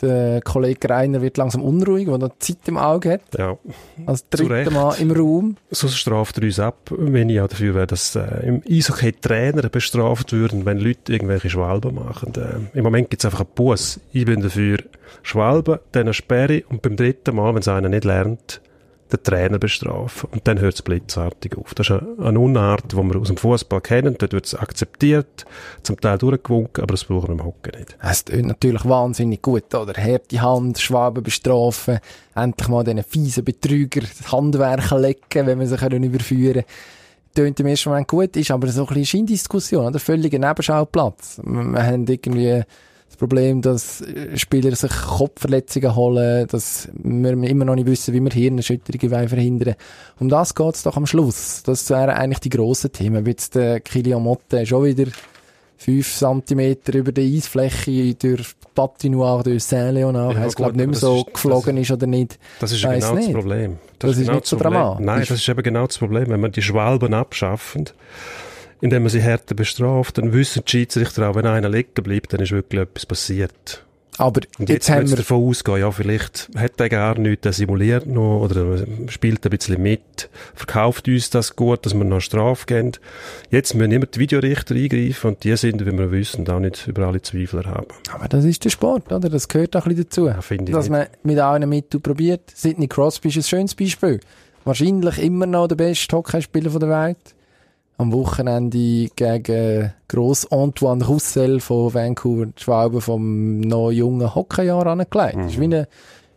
Der 0.00 0.40
Kollege 0.42 0.90
Reiner 0.90 1.22
wird 1.22 1.36
langsam 1.36 1.62
unruhig, 1.62 2.08
weil 2.08 2.20
er 2.20 2.32
Zeit 2.40 2.58
im 2.66 2.76
Auge 2.76 3.12
hat. 3.12 3.20
Ja, 3.38 3.56
Als 4.04 4.28
Zu 4.28 4.38
dritte 4.38 4.50
Recht. 4.52 4.70
Mal 4.72 4.94
im 4.98 5.12
Raum. 5.12 5.56
so 5.70 5.86
straft 5.86 6.38
er 6.38 6.44
uns 6.44 6.58
ab, 6.58 6.90
wenn 6.90 7.28
ich 7.28 7.40
auch 7.40 7.46
dafür 7.46 7.76
wäre, 7.76 7.86
dass 7.86 8.16
äh, 8.16 8.44
im 8.44 8.62
Eishockey 8.68 9.12
Trainer 9.12 9.68
bestraft 9.68 10.32
würden, 10.32 10.66
wenn 10.66 10.78
Leute 10.78 11.12
irgendwelche 11.12 11.50
Schwalben 11.50 11.94
machen. 11.94 12.32
Äh, 12.34 12.76
Im 12.76 12.82
Moment 12.82 13.10
gibt 13.10 13.22
es 13.22 13.26
einfach 13.26 13.40
einen 13.42 13.54
Bus. 13.54 14.00
Ich 14.12 14.24
bin 14.24 14.42
dafür 14.42 14.78
Schwalben, 15.22 15.78
dann 15.92 16.02
eine 16.02 16.14
Sperre 16.14 16.64
und 16.68 16.82
beim 16.82 16.96
dritten 16.96 17.36
Mal, 17.36 17.54
wenn 17.54 17.60
es 17.60 17.68
einer 17.68 17.88
nicht 17.88 18.04
lernt, 18.04 18.60
den 19.12 19.22
Trainer 19.22 19.58
bestrafen. 19.58 20.28
Und 20.32 20.46
dann 20.48 20.60
hört 20.60 20.74
es 20.74 20.82
blitzartig 20.82 21.56
auf. 21.56 21.74
Das 21.74 21.90
ist 21.90 22.02
eine, 22.18 22.40
Unart, 22.40 22.92
die 22.92 22.96
wir 22.96 23.16
aus 23.20 23.28
dem 23.28 23.36
Fußball 23.36 23.80
kennen. 23.80 24.16
Dort 24.18 24.32
wird 24.32 24.46
es 24.46 24.54
akzeptiert, 24.54 25.44
zum 25.82 26.00
Teil 26.00 26.18
durchgewunken, 26.18 26.82
aber 26.82 26.92
das 26.92 27.04
brauchen 27.04 27.28
wir 27.28 27.34
im 27.34 27.44
Hockey 27.44 27.76
nicht. 27.78 27.96
Es 28.00 28.24
tönt 28.24 28.46
natürlich 28.46 28.84
wahnsinnig 28.84 29.42
gut, 29.42 29.74
oder? 29.74 29.92
Härte 29.94 30.40
Hand, 30.40 30.78
Schwaben 30.78 31.22
bestrafen, 31.22 31.98
endlich 32.34 32.68
mal 32.68 32.84
diesen 32.84 33.02
fiesen 33.02 33.44
Betrüger 33.44 34.00
das 34.00 34.32
Handwerk 34.32 34.90
lecken, 34.92 35.46
wenn 35.46 35.60
wir 35.60 35.66
sie 35.66 35.76
können 35.76 36.02
überführen 36.02 36.64
Tönt 37.34 37.58
im 37.60 37.66
ersten 37.66 37.88
Moment 37.88 38.08
gut, 38.08 38.36
ist 38.36 38.50
aber 38.50 38.68
so 38.68 38.82
ein 38.82 38.88
bisschen 38.88 39.06
Scheindiskussion, 39.06 39.86
oder? 39.86 39.98
Völliger 39.98 40.38
Nebenschauplatz. 40.38 41.40
Wir 41.42 41.82
haben 41.82 42.06
irgendwie 42.06 42.62
das 43.12 43.18
Problem, 43.18 43.62
dass 43.62 44.00
äh, 44.00 44.36
Spieler 44.36 44.74
sich 44.74 44.90
Kopfverletzungen 44.90 45.94
holen, 45.94 46.46
dass 46.48 46.88
wir 46.94 47.32
immer 47.32 47.64
noch 47.64 47.74
nicht 47.74 47.86
wissen, 47.86 48.12
wie 48.14 48.20
wir 48.20 48.30
Hirnerschütterungen 48.30 49.28
verhindern 49.28 49.74
Um 50.18 50.28
das 50.28 50.54
geht's 50.54 50.82
doch 50.82 50.96
am 50.96 51.06
Schluss. 51.06 51.62
Das 51.64 51.88
wären 51.90 52.10
eigentlich 52.10 52.40
die 52.40 52.50
grossen 52.50 52.92
Themen. 52.92 53.24
Wie 53.26 53.30
jetzt 53.30 53.54
der 53.54 53.80
Kilian 53.80 54.22
Motte 54.22 54.66
schon 54.66 54.84
wieder 54.84 55.10
fünf 55.76 56.14
Zentimeter 56.14 56.94
über 56.94 57.10
der 57.12 57.24
Eisfläche 57.24 58.14
durch 58.14 58.52
Patinoire 58.74 59.42
de 59.42 59.58
Saint-Léonard, 59.58 60.34
Ja, 60.34 60.46
gut, 60.46 60.56
glaube 60.56 60.76
nicht 60.76 60.86
mehr 60.86 60.92
das 60.92 61.00
so 61.00 61.16
ist- 61.18 61.26
das- 61.26 61.32
geflogen 61.34 61.76
ist 61.76 61.90
oder 61.90 62.06
nicht. 62.06 62.38
Das 62.60 62.72
ist 62.72 62.84
Weiss 62.84 63.04
genau 63.04 63.14
nicht. 63.16 63.28
das 63.28 63.34
Problem. 63.34 63.76
Das 63.98 64.10
ist 64.12 64.20
genau 64.20 64.34
nicht 64.34 64.46
so 64.46 64.56
dramatisch. 64.56 65.04
Nein, 65.04 65.20
das 65.20 65.30
ist 65.32 65.48
eben 65.48 65.62
genau 65.62 65.86
das 65.86 65.98
Problem. 65.98 66.28
Wenn 66.28 66.40
man 66.40 66.52
die 66.52 66.62
Schwalben 66.62 67.12
abschaffen, 67.14 67.84
indem 68.82 69.04
man 69.04 69.10
sie 69.10 69.22
härter 69.22 69.54
bestraft, 69.54 70.18
dann 70.18 70.32
wissen 70.34 70.64
die 70.66 70.70
Schiedsrichter 70.70 71.30
auch, 71.30 71.36
wenn 71.36 71.46
einer 71.46 71.70
liegen 71.70 72.02
bleibt, 72.02 72.32
dann 72.32 72.40
ist 72.40 72.50
wirklich 72.50 72.82
etwas 72.82 73.06
passiert. 73.06 73.84
Aber 74.18 74.42
Und 74.58 74.68
jetzt, 74.68 74.88
jetzt, 74.88 74.90
haben 74.90 75.08
wir, 75.08 75.16
davon 75.16 75.48
ausgehen, 75.48 75.78
ja, 75.80 75.90
vielleicht 75.90 76.50
hat 76.54 76.78
er 76.78 76.88
gar 76.90 77.18
nichts, 77.18 77.46
er 77.46 77.54
simuliert 77.54 78.06
noch 78.06 78.42
oder 78.42 78.84
spielt 79.08 79.46
ein 79.46 79.50
bisschen 79.50 79.80
mit, 79.80 80.28
verkauft 80.54 81.08
uns 81.08 81.30
das 81.30 81.56
gut, 81.56 81.86
dass 81.86 81.94
wir 81.94 82.04
noch 82.04 82.20
Strafe 82.20 82.66
geben. 82.66 82.92
Jetzt 83.50 83.74
müssen 83.74 83.92
immer 83.92 84.04
die 84.04 84.18
Videorichter 84.18 84.74
eingreifen 84.74 85.28
und 85.28 85.44
die 85.44 85.56
sind, 85.56 85.80
wie 85.86 85.96
wir 85.96 86.10
wissen, 86.10 86.46
auch 86.50 86.58
nicht 86.58 86.86
über 86.88 87.06
alle 87.06 87.22
Zweifler 87.22 87.64
haben. 87.64 87.86
aber 88.12 88.28
das 88.28 88.44
ist 88.44 88.64
der 88.64 88.70
Sport, 88.70 89.10
oder? 89.12 89.30
Das 89.30 89.48
gehört 89.48 89.74
auch 89.76 89.86
ein 89.86 89.90
bisschen 89.90 90.04
dazu. 90.10 90.26
Ja, 90.26 90.42
finde 90.42 90.72
ich 90.72 90.76
Dass 90.76 90.90
nicht. 90.90 90.98
man 90.98 91.06
mit 91.22 91.38
allen 91.38 91.66
Mitteln 91.68 92.02
probiert. 92.02 92.42
Sidney 92.52 92.88
Crosby 92.88 93.28
ist 93.28 93.36
ein 93.36 93.42
schönes 93.44 93.74
Beispiel. 93.74 94.20
Wahrscheinlich 94.64 95.22
immer 95.22 95.46
noch 95.46 95.68
der 95.68 95.76
beste 95.76 96.14
Hockeyspieler 96.14 96.78
der 96.78 96.88
Welt. 96.90 97.34
Am 97.98 98.12
Wochenende 98.12 99.08
gegen 99.14 99.92
Gross 100.08 100.50
Antoine 100.50 101.04
Roussel 101.04 101.60
von 101.60 101.94
Vancouver, 101.94 102.46
die 102.46 102.62
Schwalbe 102.62 103.00
vom 103.00 103.60
noch 103.60 103.90
jungen 103.90 104.34
Hockeyjahr 104.34 104.86
angelegt. 104.86 105.36
Das 105.36 105.52
ist 105.52 105.60
wie, 105.60 105.64
eine, 105.64 105.86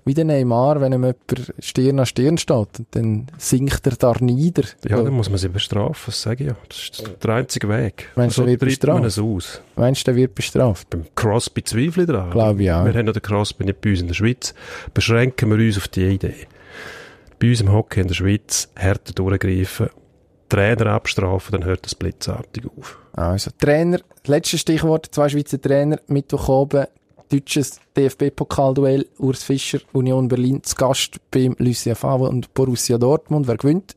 wie 0.03 0.13
der 0.13 0.25
Neymar, 0.25 0.79
wenn 0.79 0.93
ihm 0.93 1.03
jemand 1.03 1.17
Stirn 1.59 1.99
an 1.99 2.05
Stirn 2.05 2.37
steht. 2.37 2.79
Und 2.79 2.87
dann 2.91 3.27
sinkt 3.37 3.87
er 3.87 3.95
da 3.95 4.13
nieder. 4.19 4.63
Ja, 4.87 5.01
dann 5.01 5.13
muss 5.13 5.29
man 5.29 5.39
sie 5.39 5.49
bestrafen, 5.49 6.03
das 6.07 6.21
sage 6.21 6.43
ich 6.43 6.49
ja. 6.51 6.55
Das 6.69 6.77
ist 6.77 7.23
der 7.23 7.33
einzige 7.33 7.67
Weg. 7.69 8.09
Meinst 8.15 8.37
du, 8.37 8.41
so 8.41 8.47
wird 8.47 8.61
tritt 8.61 8.83
man 8.85 9.01
bestraft? 9.01 9.17
es 9.17 9.19
aus. 9.19 9.61
Meinst 9.75 10.01
du, 10.01 10.11
der 10.11 10.15
wird 10.17 10.35
bestraft? 10.35 10.89
Beim 10.91 11.05
Crosby 11.15 11.63
zweifle 11.63 12.03
ich 12.03 12.07
daran. 12.07 12.29
Glaube 12.31 12.61
ich 12.61 12.71
auch. 12.71 12.85
Wir 12.85 12.93
haben 12.93 13.07
ja 13.07 13.13
den 13.13 13.21
Crosby 13.21 13.65
nicht 13.65 13.81
bei 13.81 13.89
uns 13.89 14.01
in 14.01 14.07
der 14.07 14.13
Schweiz. 14.13 14.53
Beschränken 14.93 15.49
wir 15.49 15.65
uns 15.65 15.77
auf 15.77 15.87
die 15.87 16.05
Idee. 16.05 16.47
Bei 17.39 17.49
uns 17.49 17.61
im 17.61 17.71
Hockey 17.71 18.01
in 18.01 18.07
der 18.07 18.13
Schweiz 18.15 18.69
härter 18.75 19.13
durchgreifen, 19.13 19.89
Trainer 20.55 20.87
abstrafen, 20.87 21.51
dann 21.51 21.65
hört 21.65 21.85
das 21.85 21.95
blitzartig 21.95 22.65
auf. 22.77 22.97
Also, 23.13 23.51
Trainer, 23.59 23.99
letztes 24.25 24.61
Stichwort, 24.61 25.07
zwei 25.11 25.29
Schweizer 25.29 25.61
Trainer, 25.61 25.99
Mittwoch 26.07 26.47
oben, 26.49 26.85
deutsches 27.29 27.79
DFB-Pokalduell, 27.97 29.05
Urs 29.19 29.43
Fischer, 29.43 29.79
Union 29.93 30.27
Berlin, 30.27 30.63
zu 30.63 30.75
Gast 30.75 31.17
beim 31.31 31.55
Lucia 31.59 31.95
Favre 31.95 32.29
und 32.29 32.53
Borussia 32.53 32.97
Dortmund. 32.97 33.47
Wer 33.47 33.57
gewinnt? 33.57 33.95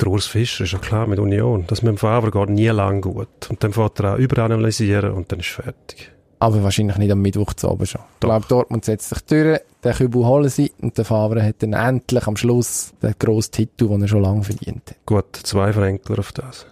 Der 0.00 0.08
Urs 0.08 0.26
Fischer 0.26 0.64
ist 0.64 0.72
ja 0.72 0.78
klar 0.78 1.06
mit 1.06 1.18
Union. 1.18 1.64
Das 1.66 1.82
mit 1.82 1.90
dem 1.90 1.98
Favre 1.98 2.30
geht 2.30 2.48
nie 2.48 2.68
lang 2.68 3.02
gut. 3.02 3.50
Und 3.50 3.62
dann 3.62 3.72
fährt 3.72 4.00
er 4.00 4.14
auch 4.14 4.18
überanalysieren 4.18 5.12
und 5.12 5.30
dann 5.30 5.40
ist 5.40 5.48
fertig. 5.48 6.12
Aber 6.40 6.62
wahrscheinlich 6.62 6.96
nicht 6.96 7.12
am 7.12 7.20
Mittwoch 7.20 7.52
zu 7.52 7.70
oben 7.70 7.86
schon. 7.86 8.00
Ich 8.14 8.20
glaube, 8.20 8.46
Dortmund 8.48 8.84
setzt 8.84 9.10
sich 9.10 9.20
durch, 9.20 9.60
den 9.84 9.92
Kübel 9.92 10.24
holen 10.24 10.48
sie 10.48 10.72
und 10.80 10.96
der 10.96 11.04
Favre 11.04 11.42
hat 11.42 11.56
dann 11.62 11.74
endlich 11.74 12.26
am 12.26 12.36
Schluss 12.36 12.92
den 13.02 13.14
grossen 13.18 13.52
Titel, 13.52 13.88
den 13.88 14.02
er 14.02 14.08
schon 14.08 14.22
lange 14.22 14.42
verdient 14.42 14.82
hat. 14.88 14.96
Gut, 15.06 15.36
zwei 15.36 15.72
Fränkler 15.72 16.18
auf 16.18 16.32
das. 16.32 16.66